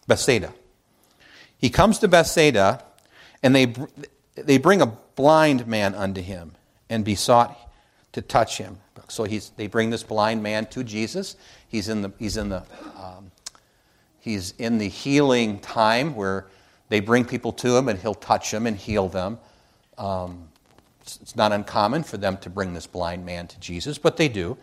Bethsaida. 0.06 0.52
He 1.56 1.70
comes 1.70 2.00
to 2.00 2.08
Bethsaida, 2.08 2.84
and 3.42 3.56
they, 3.56 3.72
they 4.34 4.58
bring 4.58 4.82
a 4.82 4.92
blind 5.14 5.66
man 5.66 5.94
unto 5.94 6.20
him 6.20 6.52
and 6.90 7.02
besought 7.02 7.56
to 8.12 8.20
touch 8.20 8.58
him. 8.58 8.76
So 9.08 9.24
he's, 9.24 9.52
they 9.56 9.68
bring 9.68 9.88
this 9.88 10.02
blind 10.02 10.42
man 10.42 10.66
to 10.66 10.84
Jesus. 10.84 11.36
He's 11.66 11.88
in 11.88 12.02
the, 12.02 12.12
he's 12.18 12.36
in 12.36 12.50
the, 12.50 12.62
um, 13.02 13.30
he's 14.20 14.52
in 14.58 14.76
the 14.76 14.88
healing 14.90 15.60
time 15.60 16.14
where 16.14 16.44
they 16.90 17.00
bring 17.00 17.24
people 17.24 17.52
to 17.52 17.74
him 17.74 17.88
and 17.88 17.98
he'll 17.98 18.12
touch 18.12 18.50
them 18.50 18.66
and 18.66 18.76
heal 18.76 19.08
them. 19.08 19.38
Um, 19.96 20.48
it's, 21.20 21.36
not 21.36 21.52
uncommon 21.52 22.02
for 22.02 22.16
them 22.16 22.36
to 22.38 22.50
bring 22.50 22.74
this 22.74 22.86
blind 22.86 23.24
man 23.24 23.46
to 23.48 23.60
Jesus, 23.60 23.98
but 23.98 24.16
they 24.16 24.28
do. 24.28 24.56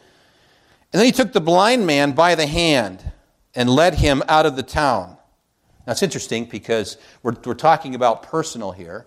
And 0.92 1.00
then 1.00 1.06
he 1.06 1.12
took 1.12 1.34
the 1.34 1.42
blind 1.42 1.88
man 1.88 2.12
by 2.12 2.36
the 2.36 2.46
hand 2.46 3.12
and 3.56 3.70
led 3.70 3.96
him 3.96 4.22
out 4.28 4.46
of 4.46 4.56
the 4.56 4.64
town. 4.64 5.18
Now 5.86 5.92
it's 5.92 6.04
interesting 6.04 6.46
because 6.46 6.98
we're, 7.24 7.36
we're 7.46 7.54
talking 7.54 7.96
about 7.96 8.24
personal 8.24 8.72
here 8.72 9.06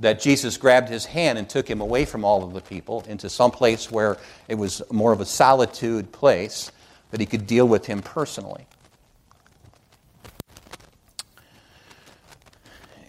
that 0.00 0.20
Jesus 0.20 0.56
grabbed 0.56 0.88
his 0.88 1.04
hand 1.04 1.38
and 1.38 1.48
took 1.48 1.68
him 1.68 1.80
away 1.80 2.04
from 2.04 2.24
all 2.24 2.44
of 2.44 2.52
the 2.52 2.60
people 2.60 3.04
into 3.08 3.30
some 3.30 3.50
place 3.50 3.90
where 3.90 4.18
it 4.48 4.54
was 4.54 4.82
more 4.90 5.12
of 5.12 5.20
a 5.20 5.26
solitude 5.26 6.12
place 6.12 6.70
that 7.10 7.20
he 7.20 7.26
could 7.26 7.46
deal 7.46 7.66
with 7.66 7.86
him 7.86 8.02
personally. 8.02 8.66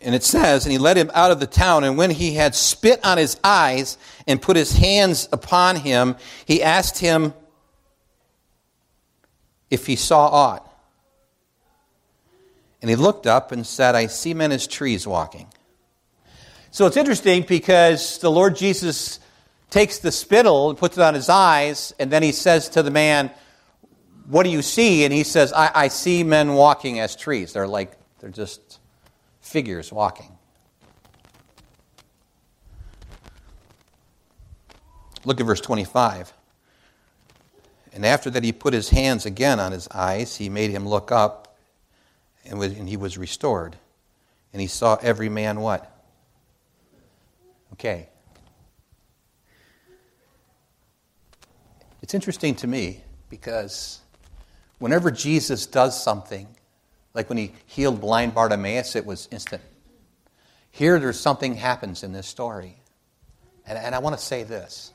And 0.01 0.13
it 0.15 0.23
says, 0.23 0.65
And 0.65 0.71
he 0.71 0.77
led 0.77 0.97
him 0.97 1.12
out 1.13 1.31
of 1.31 1.39
the 1.39 1.47
town, 1.47 1.83
and 1.83 1.97
when 1.97 2.12
he 2.12 2.36
had 2.36 2.55
spit 2.55 3.03
on 3.03 3.17
his 3.17 3.39
eyes 3.43 3.97
and 4.25 4.41
put 4.41 4.55
his 4.55 4.73
hands 4.73 5.27
upon 5.31 5.77
him, 5.77 6.15
he 6.45 6.62
asked 6.62 6.99
him 6.99 7.33
if 9.69 9.86
he 9.86 9.95
saw 9.95 10.27
aught. 10.27 10.63
And 12.81 12.89
he 12.89 12.95
looked 12.95 13.25
up 13.25 13.51
and 13.51 13.65
said, 13.65 13.95
I 13.95 14.07
see 14.07 14.33
men 14.33 14.51
as 14.51 14.67
trees 14.67 15.07
walking. 15.07 15.47
So 16.71 16.86
it's 16.86 16.97
interesting 16.97 17.43
because 17.43 18.19
the 18.19 18.29
Lord 18.29 18.55
Jesus 18.55 19.19
takes 19.69 19.99
the 19.99 20.12
spittle 20.12 20.69
and 20.69 20.77
puts 20.77 20.97
it 20.97 21.01
on 21.01 21.13
his 21.13 21.29
eyes, 21.29 21.93
and 21.99 22.12
then 22.12 22.23
he 22.23 22.31
says 22.31 22.69
to 22.69 22.83
the 22.83 22.91
man, 22.91 23.31
What 24.27 24.43
do 24.43 24.49
you 24.49 24.62
see? 24.62 25.03
And 25.03 25.13
he 25.13 25.23
says, 25.23 25.51
I, 25.53 25.71
I 25.73 25.88
see 25.88 26.23
men 26.23 26.53
walking 26.53 26.99
as 26.99 27.15
trees. 27.15 27.53
They're 27.53 27.67
like, 27.67 27.97
they're 28.19 28.29
just 28.29 28.79
figures 29.47 29.91
walking. 29.91 30.38
Look 35.25 35.39
at 35.39 35.45
verse 35.45 35.62
25. 35.62 36.33
And 37.93 38.05
after 38.05 38.29
that, 38.29 38.43
he 38.43 38.51
put 38.51 38.73
his 38.73 38.89
hands 38.89 39.25
again 39.25 39.60
on 39.60 39.71
his 39.71 39.88
eyes. 39.89 40.36
He 40.36 40.49
made 40.49 40.69
him 40.69 40.88
look 40.88 41.12
up, 41.12 41.57
and 42.45 42.88
he 42.88 42.97
was 42.97 43.17
restored. 43.17 43.75
And 44.53 44.62
he 44.62 44.67
saw 44.67 44.97
every 45.01 45.29
man 45.29 45.60
what? 45.60 45.91
Okay. 47.73 48.10
It's 52.01 52.13
interesting 52.13 52.55
to 52.55 52.67
me 52.67 53.01
because 53.29 53.99
whenever 54.79 55.12
Jesus 55.12 55.65
does 55.65 56.01
something, 56.01 56.47
like 57.17 57.30
when 57.30 57.39
he 57.39 57.51
healed 57.65 57.99
blind 57.99 58.36
Bartimaeus, 58.36 58.95
it 58.95 59.03
was 59.03 59.27
instant. 59.32 59.63
Here, 60.69 60.99
there's 60.99 61.19
something 61.19 61.56
happens 61.56 62.03
in 62.03 62.13
this 62.13 62.27
story. 62.27 62.77
And, 63.65 63.75
and 63.75 63.95
I 63.95 63.99
want 63.99 64.15
to 64.15 64.23
say 64.23 64.43
this 64.43 64.93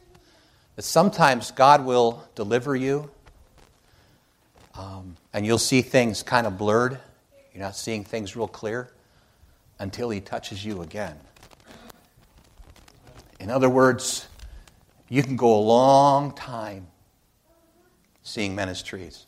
that 0.77 0.83
sometimes 0.83 1.51
God 1.51 1.85
will 1.85 2.23
deliver 2.37 2.77
you, 2.77 3.11
um, 4.77 5.17
and 5.33 5.45
you'll 5.45 5.59
see 5.59 5.83
things 5.83 6.23
kind 6.23 6.47
of 6.47 6.57
blurred. 6.57 6.97
You're 7.53 7.65
not 7.65 7.75
seeing 7.75 8.05
things 8.05 8.37
real 8.37 8.47
clear 8.47 8.89
until 9.81 10.09
he 10.09 10.21
touches 10.21 10.65
you 10.65 10.83
again. 10.83 11.19
In 13.41 13.51
other 13.51 13.69
words, 13.69 14.29
you 15.09 15.25
can 15.25 15.35
go 15.35 15.57
a 15.57 15.61
long 15.61 16.33
time 16.37 16.87
seeing 18.23 18.55
men 18.55 18.69
as 18.69 18.81
trees. 18.81 19.27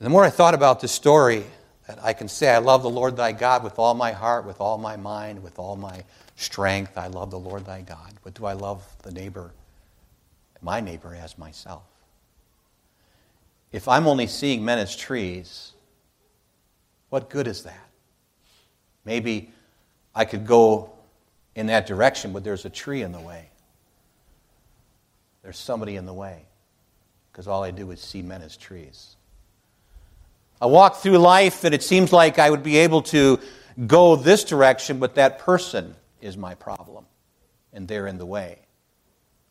The 0.00 0.08
more 0.08 0.24
I 0.24 0.30
thought 0.30 0.54
about 0.54 0.80
this 0.80 0.92
story, 0.92 1.44
that 1.86 2.02
I 2.02 2.14
can 2.14 2.26
say, 2.26 2.48
I 2.48 2.58
love 2.58 2.82
the 2.82 2.88
Lord 2.88 3.16
thy 3.16 3.32
God 3.32 3.62
with 3.62 3.78
all 3.78 3.92
my 3.92 4.12
heart, 4.12 4.46
with 4.46 4.58
all 4.58 4.78
my 4.78 4.96
mind, 4.96 5.42
with 5.42 5.58
all 5.58 5.76
my 5.76 6.04
strength. 6.36 6.96
I 6.96 7.08
love 7.08 7.30
the 7.30 7.38
Lord 7.38 7.66
thy 7.66 7.82
God. 7.82 8.14
But 8.24 8.32
do 8.32 8.46
I 8.46 8.54
love 8.54 8.82
the 9.02 9.12
neighbor, 9.12 9.52
my 10.62 10.80
neighbor, 10.80 11.14
as 11.14 11.36
myself? 11.36 11.82
If 13.72 13.88
I'm 13.88 14.06
only 14.06 14.26
seeing 14.26 14.64
men 14.64 14.78
as 14.78 14.96
trees, 14.96 15.72
what 17.10 17.28
good 17.28 17.46
is 17.46 17.64
that? 17.64 17.88
Maybe 19.04 19.52
I 20.14 20.24
could 20.24 20.46
go 20.46 20.92
in 21.54 21.66
that 21.66 21.86
direction, 21.86 22.32
but 22.32 22.42
there's 22.42 22.64
a 22.64 22.70
tree 22.70 23.02
in 23.02 23.12
the 23.12 23.20
way. 23.20 23.50
There's 25.42 25.58
somebody 25.58 25.96
in 25.96 26.06
the 26.06 26.14
way. 26.14 26.46
Because 27.30 27.46
all 27.46 27.62
I 27.62 27.70
do 27.70 27.90
is 27.90 28.00
see 28.00 28.22
men 28.22 28.40
as 28.40 28.56
trees. 28.56 29.16
I 30.60 30.66
walk 30.66 30.96
through 30.96 31.18
life 31.18 31.64
and 31.64 31.74
it 31.74 31.82
seems 31.82 32.12
like 32.12 32.38
I 32.38 32.50
would 32.50 32.62
be 32.62 32.78
able 32.78 33.02
to 33.02 33.40
go 33.86 34.16
this 34.16 34.44
direction, 34.44 34.98
but 34.98 35.14
that 35.14 35.38
person 35.38 35.94
is 36.20 36.36
my 36.36 36.54
problem, 36.54 37.06
and 37.72 37.88
they're 37.88 38.06
in 38.06 38.18
the 38.18 38.26
way. 38.26 38.58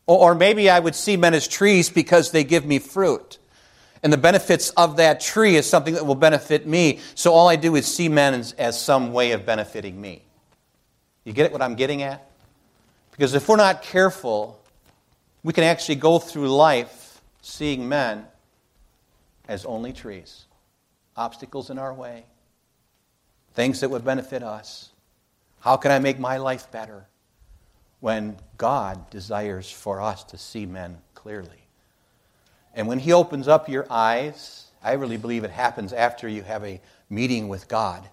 Or 0.06 0.34
maybe 0.36 0.70
I 0.70 0.80
would 0.80 0.96
see 0.96 1.18
men 1.18 1.34
as 1.34 1.48
trees 1.48 1.90
because 1.90 2.32
they 2.32 2.44
give 2.44 2.66
me 2.66 2.80
fruit. 2.80 3.38
And 4.02 4.14
the 4.14 4.18
benefits 4.18 4.70
of 4.72 4.98
that 4.98 5.20
tree 5.20 5.56
is 5.56 5.70
something 5.70 5.94
that 5.96 6.06
will 6.06 6.16
benefit 6.16 6.66
me. 6.66 7.00
So 7.16 7.34
all 7.34 7.48
I 7.48 7.58
do 7.58 7.76
is 7.76 7.86
see 7.86 8.10
men 8.10 8.34
as, 8.34 8.54
as 8.54 8.80
some 8.80 9.12
way 9.12 9.34
of 9.34 9.46
benefiting 9.46 10.00
me. 10.00 10.24
You 11.26 11.34
get 11.34 11.52
what 11.52 11.62
I'm 11.62 11.76
getting 11.76 12.02
at? 12.02 12.30
Because 13.12 13.34
if 13.34 13.50
we're 13.50 13.58
not 13.58 13.84
careful, 13.84 14.60
we 15.44 15.54
can 15.54 15.64
actually 15.64 15.96
go 15.96 16.18
through 16.18 16.50
life 16.56 17.22
seeing 17.42 17.90
men 17.90 18.26
as 19.48 19.66
only 19.66 19.92
trees, 19.92 20.46
obstacles 21.20 21.70
in 21.70 21.78
our 21.78 21.94
way, 21.94 22.26
things 23.54 23.82
that 23.82 23.90
would 23.90 24.06
benefit 24.06 24.42
us. 24.42 24.90
How 25.60 25.78
can 25.78 25.92
I 25.92 26.00
make 26.00 26.20
my 26.20 26.38
life 26.38 26.72
better? 26.72 27.06
When 28.00 28.38
God 28.58 29.10
desires 29.10 29.70
for 29.70 30.02
us 30.02 30.24
to 30.26 30.38
see 30.38 30.66
men 30.66 31.00
clearly. 31.14 31.68
And 32.74 32.88
when 32.88 33.00
He 33.00 33.12
opens 33.12 33.48
up 33.48 33.68
your 33.68 33.86
eyes, 33.90 34.68
I 34.82 34.94
really 34.94 35.18
believe 35.18 35.44
it 35.44 35.52
happens 35.52 35.92
after 35.92 36.28
you 36.28 36.44
have 36.44 36.64
a 36.64 36.80
meeting 37.10 37.50
with 37.50 37.68
God 37.68 38.08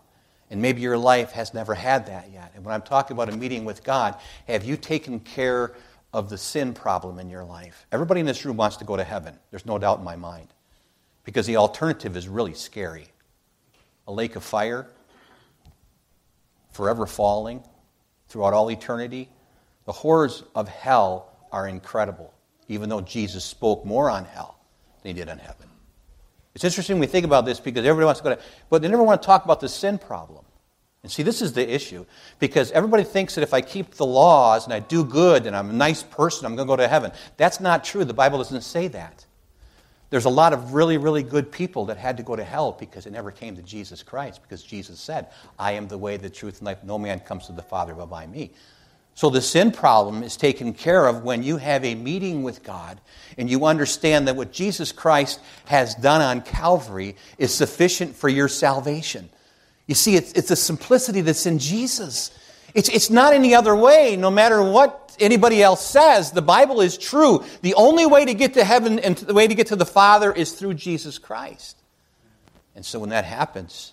and 0.50 0.62
maybe 0.62 0.80
your 0.80 0.98
life 0.98 1.32
has 1.32 1.54
never 1.54 1.74
had 1.74 2.06
that 2.06 2.30
yet. 2.32 2.52
And 2.54 2.64
when 2.64 2.74
I'm 2.74 2.82
talking 2.82 3.16
about 3.16 3.28
a 3.28 3.36
meeting 3.36 3.64
with 3.64 3.82
God, 3.82 4.16
have 4.46 4.64
you 4.64 4.76
taken 4.76 5.20
care 5.20 5.74
of 6.12 6.30
the 6.30 6.38
sin 6.38 6.72
problem 6.72 7.18
in 7.18 7.28
your 7.28 7.44
life? 7.44 7.86
Everybody 7.90 8.20
in 8.20 8.26
this 8.26 8.44
room 8.44 8.56
wants 8.56 8.76
to 8.76 8.84
go 8.84 8.96
to 8.96 9.04
heaven. 9.04 9.36
There's 9.50 9.66
no 9.66 9.78
doubt 9.78 9.98
in 9.98 10.04
my 10.04 10.16
mind. 10.16 10.48
Because 11.26 11.44
the 11.44 11.56
alternative 11.56 12.16
is 12.16 12.26
really 12.26 12.54
scary 12.54 13.08
a 14.08 14.12
lake 14.12 14.36
of 14.36 14.44
fire, 14.44 14.86
forever 16.70 17.06
falling 17.06 17.62
throughout 18.28 18.54
all 18.54 18.70
eternity. 18.70 19.28
The 19.84 19.92
horrors 19.92 20.44
of 20.54 20.68
hell 20.68 21.36
are 21.52 21.66
incredible, 21.66 22.32
even 22.68 22.88
though 22.88 23.00
Jesus 23.00 23.44
spoke 23.44 23.84
more 23.84 24.08
on 24.08 24.24
hell 24.24 24.58
than 25.02 25.14
he 25.14 25.20
did 25.20 25.28
on 25.28 25.38
heaven. 25.38 25.66
It's 26.54 26.64
interesting 26.64 26.98
we 26.98 27.06
think 27.06 27.26
about 27.26 27.44
this 27.44 27.60
because 27.60 27.84
everybody 27.84 28.06
wants 28.06 28.20
to 28.20 28.24
go 28.24 28.34
to, 28.34 28.42
but 28.70 28.80
they 28.80 28.88
never 28.88 29.02
want 29.02 29.20
to 29.20 29.26
talk 29.26 29.44
about 29.44 29.60
the 29.60 29.68
sin 29.68 29.98
problem. 29.98 30.44
And 31.02 31.12
see, 31.12 31.22
this 31.22 31.42
is 31.42 31.52
the 31.52 31.68
issue 31.68 32.06
because 32.38 32.70
everybody 32.72 33.04
thinks 33.04 33.34
that 33.34 33.42
if 33.42 33.52
I 33.52 33.60
keep 33.60 33.94
the 33.94 34.06
laws 34.06 34.64
and 34.64 34.72
I 34.72 34.80
do 34.80 35.04
good 35.04 35.46
and 35.46 35.54
I'm 35.54 35.70
a 35.70 35.74
nice 35.74 36.02
person, 36.02 36.46
I'm 36.46 36.56
going 36.56 36.66
to 36.66 36.72
go 36.72 36.76
to 36.76 36.88
heaven. 36.88 37.12
That's 37.36 37.60
not 37.60 37.84
true. 37.84 38.04
The 38.04 38.14
Bible 38.14 38.38
doesn't 38.38 38.62
say 38.62 38.88
that. 38.88 39.25
There's 40.16 40.24
a 40.24 40.30
lot 40.30 40.54
of 40.54 40.72
really, 40.72 40.96
really 40.96 41.22
good 41.22 41.52
people 41.52 41.84
that 41.84 41.98
had 41.98 42.16
to 42.16 42.22
go 42.22 42.34
to 42.34 42.42
hell 42.42 42.72
because 42.72 43.04
they 43.04 43.10
never 43.10 43.30
came 43.30 43.54
to 43.56 43.62
Jesus 43.62 44.02
Christ 44.02 44.40
because 44.40 44.62
Jesus 44.62 44.98
said, 44.98 45.26
I 45.58 45.72
am 45.72 45.88
the 45.88 45.98
way, 45.98 46.16
the 46.16 46.30
truth, 46.30 46.56
and 46.56 46.64
life. 46.64 46.82
No 46.82 46.98
man 46.98 47.20
comes 47.20 47.48
to 47.48 47.52
the 47.52 47.60
Father 47.60 47.92
but 47.92 48.06
by 48.06 48.26
me. 48.26 48.52
So 49.14 49.28
the 49.28 49.42
sin 49.42 49.72
problem 49.72 50.22
is 50.22 50.38
taken 50.38 50.72
care 50.72 51.06
of 51.06 51.22
when 51.22 51.42
you 51.42 51.58
have 51.58 51.84
a 51.84 51.94
meeting 51.94 52.42
with 52.42 52.62
God 52.62 52.98
and 53.36 53.50
you 53.50 53.66
understand 53.66 54.26
that 54.26 54.36
what 54.36 54.52
Jesus 54.52 54.90
Christ 54.90 55.38
has 55.66 55.94
done 55.94 56.22
on 56.22 56.40
Calvary 56.40 57.16
is 57.36 57.52
sufficient 57.52 58.16
for 58.16 58.30
your 58.30 58.48
salvation. 58.48 59.28
You 59.86 59.94
see, 59.94 60.16
it's, 60.16 60.32
it's 60.32 60.48
the 60.48 60.56
simplicity 60.56 61.20
that's 61.20 61.44
in 61.44 61.58
Jesus. 61.58 62.30
It's, 62.72 62.88
it's 62.88 63.10
not 63.10 63.34
any 63.34 63.54
other 63.54 63.76
way, 63.76 64.16
no 64.16 64.30
matter 64.30 64.62
what 64.62 65.05
anybody 65.20 65.62
else 65.62 65.84
says. 65.84 66.32
The 66.32 66.42
Bible 66.42 66.80
is 66.80 66.98
true. 66.98 67.44
The 67.62 67.74
only 67.74 68.06
way 68.06 68.24
to 68.24 68.34
get 68.34 68.54
to 68.54 68.64
heaven 68.64 68.98
and 68.98 69.16
the 69.16 69.34
way 69.34 69.46
to 69.46 69.54
get 69.54 69.68
to 69.68 69.76
the 69.76 69.86
Father 69.86 70.32
is 70.32 70.52
through 70.52 70.74
Jesus 70.74 71.18
Christ. 71.18 71.76
And 72.74 72.84
so 72.84 72.98
when 72.98 73.10
that 73.10 73.24
happens, 73.24 73.92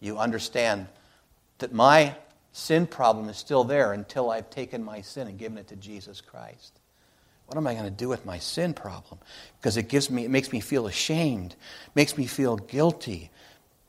you 0.00 0.18
understand 0.18 0.86
that 1.58 1.72
my 1.72 2.14
sin 2.52 2.86
problem 2.86 3.28
is 3.28 3.36
still 3.36 3.64
there 3.64 3.92
until 3.92 4.30
I've 4.30 4.50
taken 4.50 4.84
my 4.84 5.00
sin 5.00 5.28
and 5.28 5.38
given 5.38 5.58
it 5.58 5.68
to 5.68 5.76
Jesus 5.76 6.20
Christ. 6.20 6.78
What 7.46 7.56
am 7.56 7.66
I 7.66 7.72
going 7.72 7.86
to 7.86 7.90
do 7.90 8.08
with 8.08 8.26
my 8.26 8.38
sin 8.38 8.74
problem? 8.74 9.20
Because 9.58 9.78
it 9.78 9.88
gives 9.88 10.10
me, 10.10 10.24
it 10.24 10.30
makes 10.30 10.52
me 10.52 10.60
feel 10.60 10.86
ashamed, 10.86 11.56
makes 11.94 12.18
me 12.18 12.26
feel 12.26 12.56
guilty. 12.56 13.30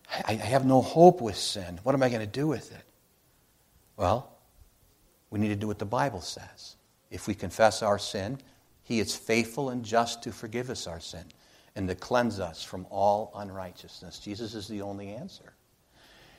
I, 0.09 0.31
I 0.31 0.35
have 0.35 0.65
no 0.65 0.81
hope 0.81 1.19
with 1.19 1.35
sin. 1.35 1.79
What 1.83 1.93
am 1.93 2.01
I 2.01 2.07
going 2.07 2.21
to 2.21 2.27
do 2.27 2.47
with 2.47 2.71
it? 2.71 2.83
Well, 3.97 4.31
we 5.29 5.39
need 5.39 5.49
to 5.49 5.55
do 5.55 5.67
what 5.67 5.79
the 5.79 5.85
Bible 5.85 6.21
says. 6.21 6.75
If 7.11 7.27
we 7.27 7.33
confess 7.33 7.81
our 7.81 7.99
sin, 7.99 8.39
He 8.83 8.99
is 8.99 9.15
faithful 9.15 9.69
and 9.69 9.83
just 9.83 10.23
to 10.23 10.31
forgive 10.31 10.69
us 10.69 10.87
our 10.87 10.99
sin 10.99 11.25
and 11.75 11.87
to 11.87 11.95
cleanse 11.95 12.39
us 12.39 12.63
from 12.63 12.85
all 12.89 13.31
unrighteousness. 13.35 14.19
Jesus 14.19 14.55
is 14.55 14.67
the 14.67 14.81
only 14.81 15.09
answer. 15.09 15.53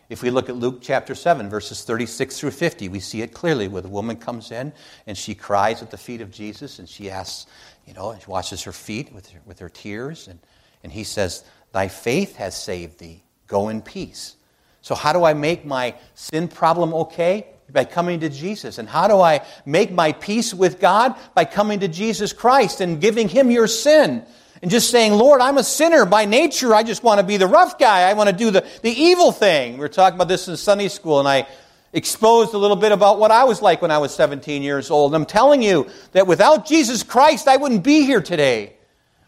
If 0.09 0.25
we 0.25 0.31
look 0.31 0.49
at 0.49 0.57
Luke 0.57 0.81
chapter 0.83 1.15
7, 1.15 1.49
verses 1.49 1.85
36 1.85 2.41
through 2.41 2.51
50, 2.51 2.89
we 2.89 2.99
see 2.99 3.23
it 3.23 3.33
clearly 3.33 3.69
where 3.69 3.81
the 3.81 3.89
woman 3.89 4.17
comes 4.17 4.51
in 4.51 4.73
and 5.07 5.17
she 5.17 5.37
cries 5.37 5.83
at 5.83 5.93
the 5.93 5.97
feet 5.97 6.21
of 6.21 6.33
Jesus 6.33 6.81
and 6.81 6.89
she 6.89 7.09
asks, 7.09 7.47
you 7.87 7.95
know, 7.95 8.17
she 8.19 8.29
washes 8.29 8.63
her 8.65 8.73
feet 8.73 9.13
with 9.13 9.29
her, 9.31 9.41
with 9.47 9.61
her 9.61 9.69
tears. 9.69 10.27
And, 10.27 10.41
and 10.83 10.91
he 10.91 11.05
says, 11.05 11.45
Thy 11.73 11.87
faith 11.87 12.37
has 12.37 12.61
saved 12.61 12.99
thee. 12.99 13.23
Go 13.47 13.69
in 13.69 13.83
peace. 13.83 14.35
So, 14.83 14.95
how 14.95 15.13
do 15.13 15.25
I 15.25 15.35
make 15.35 15.65
my 15.65 15.95
sin 16.15 16.49
problem 16.49 16.93
okay? 16.95 17.47
By 17.73 17.85
coming 17.85 18.21
to 18.21 18.29
Jesus. 18.29 18.79
And 18.79 18.89
how 18.89 19.09
do 19.09 19.21
I 19.21 19.45
make 19.65 19.93
my 19.93 20.13
peace 20.13 20.53
with 20.53 20.81
God? 20.81 21.15
By 21.35 21.45
coming 21.45 21.81
to 21.81 21.89
Jesus 21.89 22.33
Christ 22.33 22.81
and 22.81 23.01
giving 23.01 23.29
Him 23.29 23.51
your 23.51 23.67
sin 23.67 24.25
and 24.63 24.71
just 24.71 24.91
saying, 24.91 25.13
Lord, 25.13 25.41
I'm 25.41 25.59
a 25.59 25.65
sinner 25.65 26.05
by 26.05 26.27
nature. 26.27 26.75
I 26.75 26.83
just 26.83 27.03
want 27.03 27.19
to 27.21 27.27
be 27.27 27.37
the 27.37 27.47
rough 27.47 27.79
guy. 27.79 28.09
I 28.09 28.13
want 28.13 28.29
to 28.29 28.37
do 28.37 28.51
the, 28.51 28.67
the 28.83 28.91
evil 28.91 29.33
thing. 29.33 29.75
We 29.75 29.81
were 29.81 29.89
talking 29.89 30.17
about 30.17 30.29
this 30.29 30.49
in 30.49 30.57
Sunday 30.57 30.89
school, 30.89 31.19
and 31.19 31.29
I 31.29 31.47
exposed 31.93 32.55
a 32.55 32.59
little 32.59 32.77
bit 32.77 32.93
about 32.93 33.19
what 33.19 33.31
I 33.31 33.45
was 33.45 33.63
like 33.63 33.83
when 33.83 33.91
I 33.91 33.99
was 33.99 34.15
17 34.15 34.63
years 34.63 34.91
old. 34.91 35.13
And 35.13 35.23
I'm 35.23 35.27
telling 35.27 35.63
you 35.63 35.89
that 36.13 36.27
without 36.27 36.67
Jesus 36.67 37.03
Christ, 37.03 37.49
I 37.49 37.57
wouldn't 37.57 37.83
be 37.83 38.03
here 38.03 38.21
today. 38.21 38.75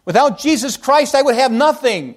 Without 0.04 0.38
Jesus 0.38 0.76
Christ, 0.76 1.14
I 1.14 1.22
would 1.22 1.34
have 1.34 1.50
nothing. 1.52 2.16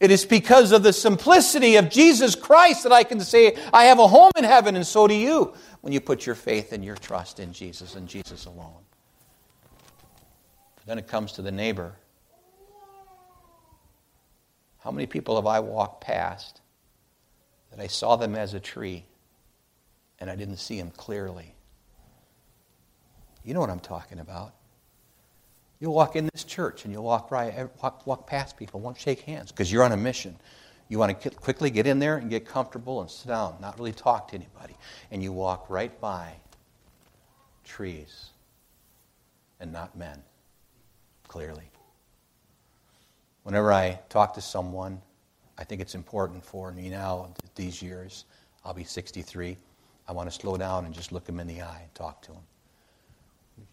It 0.00 0.10
is 0.10 0.24
because 0.24 0.72
of 0.72 0.82
the 0.82 0.92
simplicity 0.92 1.76
of 1.76 1.88
Jesus 1.88 2.34
Christ 2.34 2.82
that 2.82 2.92
I 2.92 3.04
can 3.04 3.20
say, 3.20 3.56
I 3.72 3.84
have 3.84 3.98
a 3.98 4.08
home 4.08 4.32
in 4.36 4.44
heaven, 4.44 4.76
and 4.76 4.86
so 4.86 5.06
do 5.06 5.14
you, 5.14 5.54
when 5.80 5.92
you 5.92 6.00
put 6.00 6.26
your 6.26 6.34
faith 6.34 6.72
and 6.72 6.84
your 6.84 6.96
trust 6.96 7.40
in 7.40 7.52
Jesus 7.52 7.94
and 7.94 8.08
Jesus 8.08 8.46
alone. 8.46 8.82
Then 10.86 10.98
it 10.98 11.06
comes 11.06 11.32
to 11.32 11.42
the 11.42 11.52
neighbor. 11.52 11.94
How 14.80 14.90
many 14.90 15.06
people 15.06 15.36
have 15.36 15.46
I 15.46 15.60
walked 15.60 16.02
past 16.02 16.60
that 17.70 17.80
I 17.80 17.86
saw 17.86 18.16
them 18.16 18.34
as 18.34 18.52
a 18.52 18.60
tree 18.60 19.06
and 20.18 20.28
I 20.28 20.36
didn't 20.36 20.58
see 20.58 20.78
them 20.78 20.90
clearly? 20.90 21.54
You 23.44 23.54
know 23.54 23.60
what 23.60 23.70
I'm 23.70 23.80
talking 23.80 24.18
about. 24.18 24.54
You 25.84 25.90
walk 25.90 26.16
in 26.16 26.30
this 26.32 26.44
church 26.44 26.86
and 26.86 26.94
you 26.94 27.02
walk 27.02 27.30
right, 27.30 27.52
eh, 27.54 27.66
walk, 27.82 28.06
walk 28.06 28.26
past 28.26 28.56
people, 28.56 28.80
won't 28.80 28.98
shake 28.98 29.20
hands 29.20 29.52
because 29.52 29.70
you're 29.70 29.82
on 29.82 29.92
a 29.92 29.98
mission. 29.98 30.34
You 30.88 30.98
want 30.98 31.20
to 31.20 31.28
quickly 31.28 31.68
get 31.68 31.86
in 31.86 31.98
there 31.98 32.16
and 32.16 32.30
get 32.30 32.46
comfortable 32.46 33.02
and 33.02 33.10
sit 33.10 33.28
down, 33.28 33.56
not 33.60 33.78
really 33.78 33.92
talk 33.92 34.28
to 34.28 34.34
anybody. 34.34 34.76
And 35.10 35.22
you 35.22 35.30
walk 35.30 35.68
right 35.68 36.00
by 36.00 36.36
trees 37.64 38.30
and 39.60 39.74
not 39.74 39.94
men, 39.94 40.22
clearly. 41.28 41.70
Whenever 43.42 43.70
I 43.70 44.00
talk 44.08 44.32
to 44.36 44.40
someone, 44.40 45.02
I 45.58 45.64
think 45.64 45.82
it's 45.82 45.94
important 45.94 46.42
for 46.42 46.72
me 46.72 46.88
now, 46.88 47.28
these 47.56 47.82
years, 47.82 48.24
I'll 48.64 48.72
be 48.72 48.84
63. 48.84 49.58
I 50.08 50.12
want 50.12 50.30
to 50.30 50.34
slow 50.34 50.56
down 50.56 50.86
and 50.86 50.94
just 50.94 51.12
look 51.12 51.26
them 51.26 51.40
in 51.40 51.46
the 51.46 51.60
eye 51.60 51.80
and 51.82 51.94
talk 51.94 52.22
to 52.22 52.32
them. 52.32 52.40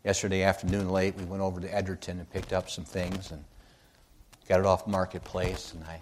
Yesterday 0.03 0.43
afternoon, 0.43 0.89
late, 0.89 1.15
we 1.15 1.23
went 1.25 1.41
over 1.41 1.59
to 1.59 1.73
Edgerton 1.73 2.19
and 2.19 2.29
picked 2.29 2.53
up 2.53 2.69
some 2.69 2.85
things 2.85 3.31
and 3.31 3.43
got 4.47 4.59
it 4.59 4.65
off 4.65 4.87
Marketplace. 4.87 5.73
And 5.73 5.83
I 5.83 6.01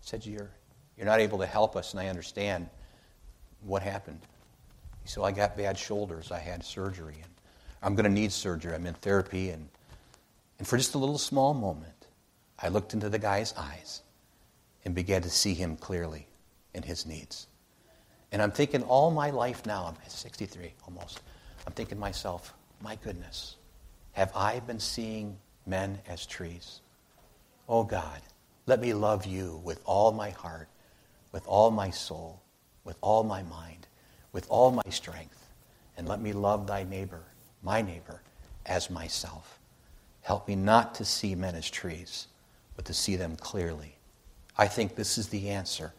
said, 0.00 0.24
You're, 0.24 0.50
you're 0.96 1.06
not 1.06 1.20
able 1.20 1.38
to 1.38 1.46
help 1.46 1.76
us, 1.76 1.92
and 1.92 2.00
I 2.00 2.08
understand 2.08 2.68
what 3.62 3.82
happened. 3.82 4.20
He 5.02 5.08
said, 5.08 5.22
I 5.22 5.32
got 5.32 5.56
bad 5.56 5.78
shoulders. 5.78 6.30
I 6.30 6.38
had 6.38 6.64
surgery. 6.64 7.16
And 7.22 7.32
I'm 7.82 7.94
going 7.94 8.04
to 8.04 8.10
need 8.10 8.32
surgery. 8.32 8.74
I'm 8.74 8.86
in 8.86 8.94
therapy, 8.94 9.50
and 9.50 9.68
and 10.58 10.66
for 10.66 10.76
just 10.76 10.94
a 10.94 10.98
little 10.98 11.18
small 11.18 11.54
moment, 11.54 12.06
I 12.58 12.68
looked 12.68 12.94
into 12.94 13.08
the 13.08 13.18
guy's 13.18 13.52
eyes 13.56 14.02
and 14.84 14.94
began 14.94 15.22
to 15.22 15.30
see 15.30 15.54
him 15.54 15.76
clearly 15.76 16.26
in 16.74 16.82
his 16.82 17.04
needs. 17.04 17.46
And 18.32 18.40
I'm 18.42 18.50
thinking 18.50 18.82
all 18.82 19.10
my 19.10 19.30
life 19.30 19.66
now, 19.66 19.86
I'm 19.86 19.96
63 20.08 20.72
almost, 20.86 21.20
I'm 21.66 21.72
thinking 21.72 21.96
to 21.96 22.00
myself, 22.00 22.54
my 22.80 22.96
goodness, 22.96 23.56
have 24.12 24.32
I 24.34 24.60
been 24.60 24.80
seeing 24.80 25.36
men 25.66 25.98
as 26.08 26.24
trees? 26.24 26.80
Oh 27.68 27.82
God, 27.82 28.20
let 28.66 28.80
me 28.80 28.94
love 28.94 29.26
you 29.26 29.60
with 29.64 29.80
all 29.84 30.12
my 30.12 30.30
heart, 30.30 30.68
with 31.32 31.46
all 31.46 31.70
my 31.70 31.90
soul, 31.90 32.40
with 32.84 32.96
all 33.00 33.24
my 33.24 33.42
mind, 33.42 33.88
with 34.32 34.46
all 34.48 34.70
my 34.70 34.82
strength, 34.90 35.48
and 35.96 36.08
let 36.08 36.20
me 36.20 36.32
love 36.32 36.66
thy 36.66 36.84
neighbor, 36.84 37.24
my 37.62 37.82
neighbor, 37.82 38.22
as 38.64 38.90
myself. 38.90 39.58
Help 40.22 40.46
me 40.48 40.56
not 40.56 40.94
to 40.94 41.04
see 41.04 41.34
men 41.34 41.54
as 41.54 41.68
trees, 41.70 42.28
but 42.76 42.84
to 42.84 42.94
see 42.94 43.16
them 43.16 43.36
clearly. 43.36 43.96
I 44.56 44.68
think 44.68 44.94
this 44.94 45.18
is 45.18 45.28
the 45.28 45.48
answer 45.50 45.92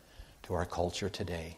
to 0.43 0.53
our 0.53 0.65
culture 0.65 1.09
today. 1.09 1.57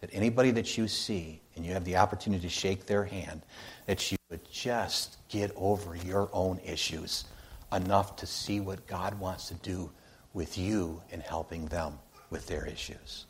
That 0.00 0.10
anybody 0.12 0.50
that 0.52 0.76
you 0.76 0.88
see 0.88 1.40
and 1.56 1.64
you 1.64 1.72
have 1.72 1.84
the 1.84 1.96
opportunity 1.96 2.42
to 2.42 2.48
shake 2.48 2.86
their 2.86 3.04
hand, 3.04 3.42
that 3.86 4.10
you 4.10 4.18
would 4.30 4.50
just 4.50 5.16
get 5.28 5.52
over 5.56 5.96
your 5.96 6.28
own 6.32 6.60
issues 6.64 7.24
enough 7.72 8.16
to 8.16 8.26
see 8.26 8.60
what 8.60 8.86
God 8.86 9.18
wants 9.18 9.48
to 9.48 9.54
do 9.54 9.90
with 10.32 10.58
you 10.58 11.00
in 11.10 11.20
helping 11.20 11.66
them 11.66 11.98
with 12.30 12.46
their 12.46 12.66
issues. 12.66 13.26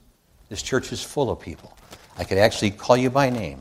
This 0.48 0.62
church 0.62 0.92
is 0.92 1.02
full 1.02 1.30
of 1.30 1.40
people. 1.40 1.76
I 2.18 2.24
could 2.24 2.38
actually 2.38 2.70
call 2.70 2.96
you 2.96 3.10
by 3.10 3.30
name, 3.30 3.60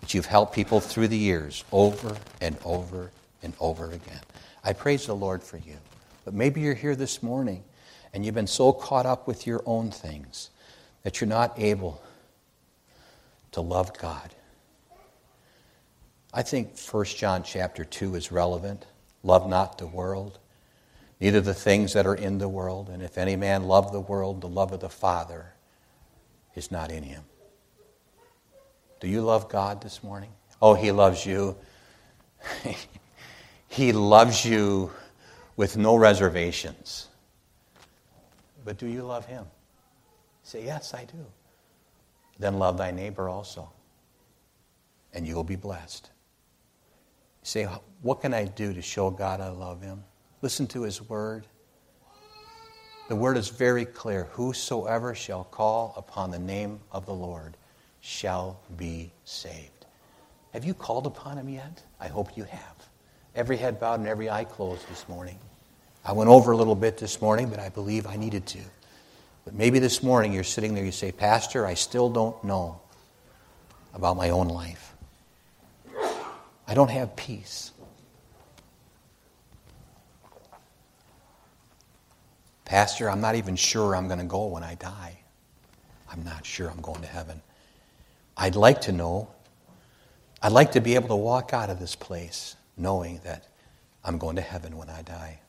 but 0.00 0.12
you've 0.14 0.26
helped 0.26 0.54
people 0.54 0.80
through 0.80 1.08
the 1.08 1.16
years 1.18 1.64
over 1.72 2.16
and 2.40 2.56
over 2.64 3.10
and 3.42 3.54
over 3.60 3.86
again. 3.86 4.20
I 4.64 4.72
praise 4.72 5.06
the 5.06 5.14
Lord 5.14 5.42
for 5.42 5.56
you. 5.58 5.76
But 6.24 6.34
maybe 6.34 6.60
you're 6.60 6.74
here 6.74 6.94
this 6.94 7.22
morning 7.22 7.64
and 8.12 8.24
you've 8.24 8.34
been 8.34 8.46
so 8.46 8.72
caught 8.72 9.06
up 9.06 9.26
with 9.26 9.46
your 9.46 9.62
own 9.66 9.90
things 9.90 10.50
that 11.02 11.20
you're 11.20 11.28
not 11.28 11.58
able 11.58 12.02
to 13.52 13.60
love 13.60 13.96
God. 13.98 14.34
I 16.34 16.42
think 16.42 16.78
1 16.78 17.04
John 17.04 17.42
chapter 17.42 17.84
2 17.84 18.14
is 18.14 18.32
relevant. 18.32 18.86
Love 19.22 19.48
not 19.48 19.78
the 19.78 19.86
world, 19.86 20.38
neither 21.20 21.40
the 21.40 21.54
things 21.54 21.92
that 21.92 22.06
are 22.06 22.14
in 22.14 22.38
the 22.38 22.48
world. 22.48 22.88
And 22.88 23.02
if 23.02 23.18
any 23.18 23.36
man 23.36 23.64
love 23.64 23.92
the 23.92 24.00
world, 24.00 24.40
the 24.40 24.48
love 24.48 24.72
of 24.72 24.80
the 24.80 24.88
Father 24.88 25.52
is 26.54 26.70
not 26.70 26.90
in 26.90 27.02
him. 27.02 27.22
Do 29.00 29.08
you 29.08 29.22
love 29.22 29.48
God 29.48 29.82
this 29.82 30.02
morning? 30.02 30.30
Oh, 30.60 30.74
he 30.74 30.90
loves 30.90 31.24
you. 31.24 31.56
He 33.72 33.92
loves 33.92 34.44
you 34.44 34.90
with 35.56 35.78
no 35.78 35.96
reservations. 35.96 37.08
But 38.66 38.76
do 38.76 38.86
you 38.86 39.02
love 39.02 39.24
him? 39.24 39.46
Say, 40.42 40.66
Yes, 40.66 40.92
I 40.92 41.06
do. 41.06 41.24
Then 42.42 42.58
love 42.58 42.76
thy 42.76 42.90
neighbor 42.90 43.28
also, 43.28 43.70
and 45.14 45.24
you 45.24 45.36
will 45.36 45.44
be 45.44 45.54
blessed. 45.54 46.10
You 47.40 47.46
say, 47.46 47.68
What 48.00 48.20
can 48.20 48.34
I 48.34 48.46
do 48.46 48.74
to 48.74 48.82
show 48.82 49.10
God 49.10 49.40
I 49.40 49.50
love 49.50 49.80
him? 49.80 50.02
Listen 50.40 50.66
to 50.66 50.82
his 50.82 51.00
word. 51.08 51.46
The 53.08 53.14
word 53.14 53.36
is 53.36 53.48
very 53.48 53.84
clear 53.84 54.24
Whosoever 54.32 55.14
shall 55.14 55.44
call 55.44 55.94
upon 55.96 56.32
the 56.32 56.38
name 56.40 56.80
of 56.90 57.06
the 57.06 57.14
Lord 57.14 57.56
shall 58.00 58.58
be 58.76 59.12
saved. 59.24 59.86
Have 60.52 60.64
you 60.64 60.74
called 60.74 61.06
upon 61.06 61.38
him 61.38 61.48
yet? 61.48 61.80
I 62.00 62.08
hope 62.08 62.36
you 62.36 62.42
have 62.42 62.88
every 63.36 63.56
head 63.56 63.78
bowed 63.78 64.00
and 64.00 64.08
every 64.08 64.28
eye 64.28 64.42
closed 64.42 64.88
this 64.88 65.08
morning. 65.08 65.38
I 66.04 66.10
went 66.10 66.28
over 66.28 66.50
a 66.50 66.56
little 66.56 66.74
bit 66.74 66.98
this 66.98 67.22
morning, 67.22 67.48
but 67.48 67.60
I 67.60 67.68
believe 67.68 68.04
I 68.04 68.16
needed 68.16 68.46
to. 68.46 68.58
But 69.44 69.54
maybe 69.54 69.78
this 69.78 70.02
morning 70.02 70.32
you're 70.32 70.44
sitting 70.44 70.74
there, 70.74 70.84
you 70.84 70.92
say, 70.92 71.12
Pastor, 71.12 71.66
I 71.66 71.74
still 71.74 72.10
don't 72.10 72.42
know 72.44 72.80
about 73.94 74.16
my 74.16 74.30
own 74.30 74.48
life. 74.48 74.94
I 76.66 76.74
don't 76.74 76.90
have 76.90 77.16
peace. 77.16 77.72
Pastor, 82.64 83.10
I'm 83.10 83.20
not 83.20 83.34
even 83.34 83.56
sure 83.56 83.94
I'm 83.94 84.06
going 84.06 84.20
to 84.20 84.24
go 84.24 84.46
when 84.46 84.62
I 84.62 84.76
die. 84.76 85.18
I'm 86.10 86.24
not 86.24 86.46
sure 86.46 86.70
I'm 86.70 86.80
going 86.80 87.02
to 87.02 87.06
heaven. 87.06 87.42
I'd 88.36 88.56
like 88.56 88.82
to 88.82 88.92
know. 88.92 89.28
I'd 90.40 90.52
like 90.52 90.72
to 90.72 90.80
be 90.80 90.94
able 90.94 91.08
to 91.08 91.16
walk 91.16 91.52
out 91.52 91.68
of 91.68 91.78
this 91.78 91.94
place 91.94 92.56
knowing 92.76 93.20
that 93.24 93.46
I'm 94.04 94.18
going 94.18 94.36
to 94.36 94.42
heaven 94.42 94.76
when 94.76 94.88
I 94.88 95.02
die. 95.02 95.40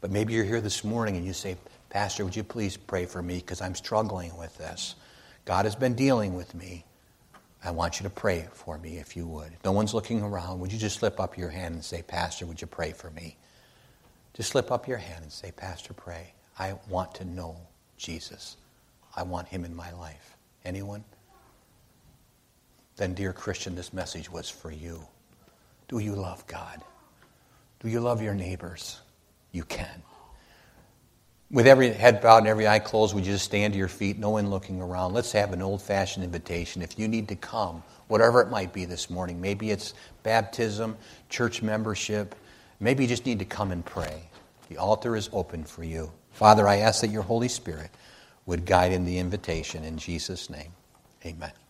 But 0.00 0.10
maybe 0.10 0.34
you're 0.34 0.44
here 0.44 0.60
this 0.60 0.84
morning 0.84 1.16
and 1.16 1.24
you 1.24 1.32
say, 1.32 1.56
Pastor, 1.90 2.24
would 2.24 2.36
you 2.36 2.44
please 2.44 2.76
pray 2.76 3.06
for 3.06 3.22
me 3.22 3.36
because 3.36 3.60
I'm 3.60 3.74
struggling 3.74 4.36
with 4.36 4.56
this? 4.58 4.94
God 5.44 5.64
has 5.64 5.76
been 5.76 5.94
dealing 5.94 6.34
with 6.34 6.54
me. 6.54 6.84
I 7.64 7.70
want 7.70 7.98
you 7.98 8.04
to 8.04 8.10
pray 8.10 8.48
for 8.52 8.78
me 8.78 8.98
if 8.98 9.16
you 9.16 9.26
would. 9.26 9.52
No 9.64 9.72
one's 9.72 9.94
looking 9.94 10.22
around. 10.22 10.60
Would 10.60 10.72
you 10.72 10.78
just 10.78 10.98
slip 10.98 11.18
up 11.18 11.38
your 11.38 11.50
hand 11.50 11.74
and 11.74 11.84
say, 11.84 12.02
Pastor, 12.02 12.46
would 12.46 12.60
you 12.60 12.66
pray 12.66 12.92
for 12.92 13.10
me? 13.10 13.36
Just 14.34 14.50
slip 14.50 14.70
up 14.70 14.86
your 14.86 14.98
hand 14.98 15.22
and 15.22 15.32
say, 15.32 15.50
Pastor, 15.50 15.94
pray. 15.94 16.32
I 16.58 16.74
want 16.88 17.14
to 17.16 17.24
know 17.24 17.56
Jesus. 17.96 18.56
I 19.16 19.22
want 19.22 19.48
him 19.48 19.64
in 19.64 19.74
my 19.74 19.92
life. 19.92 20.36
Anyone? 20.64 21.04
Then, 22.96 23.14
dear 23.14 23.32
Christian, 23.32 23.74
this 23.74 23.92
message 23.92 24.30
was 24.30 24.48
for 24.50 24.70
you. 24.70 25.00
Do 25.88 25.98
you 25.98 26.14
love 26.14 26.46
God? 26.46 26.82
Do 27.80 27.88
you 27.88 28.00
love 28.00 28.22
your 28.22 28.34
neighbors? 28.34 29.00
You 29.52 29.64
can. 29.64 30.02
With 31.48 31.68
every 31.68 31.92
head 31.92 32.20
bowed 32.20 32.38
and 32.38 32.48
every 32.48 32.66
eye 32.66 32.80
closed, 32.80 33.14
would 33.14 33.24
you 33.24 33.32
just 33.32 33.44
stand 33.44 33.72
to 33.72 33.78
your 33.78 33.86
feet, 33.86 34.18
no 34.18 34.30
one 34.30 34.50
looking 34.50 34.82
around? 34.82 35.14
Let's 35.14 35.30
have 35.32 35.52
an 35.52 35.62
old 35.62 35.80
fashioned 35.80 36.24
invitation. 36.24 36.82
If 36.82 36.98
you 36.98 37.06
need 37.06 37.28
to 37.28 37.36
come, 37.36 37.84
whatever 38.08 38.40
it 38.40 38.50
might 38.50 38.72
be 38.72 38.84
this 38.84 39.08
morning, 39.08 39.40
maybe 39.40 39.70
it's 39.70 39.94
baptism, 40.24 40.96
church 41.28 41.62
membership, 41.62 42.34
maybe 42.80 43.04
you 43.04 43.08
just 43.08 43.26
need 43.26 43.38
to 43.38 43.44
come 43.44 43.70
and 43.70 43.84
pray. 43.84 44.22
The 44.68 44.78
altar 44.78 45.14
is 45.14 45.30
open 45.32 45.62
for 45.62 45.84
you. 45.84 46.10
Father, 46.32 46.66
I 46.66 46.78
ask 46.78 47.00
that 47.02 47.10
your 47.10 47.22
Holy 47.22 47.48
Spirit 47.48 47.90
would 48.46 48.66
guide 48.66 48.90
in 48.90 49.04
the 49.04 49.18
invitation. 49.18 49.84
In 49.84 49.98
Jesus' 49.98 50.50
name, 50.50 50.72
amen. 51.24 51.52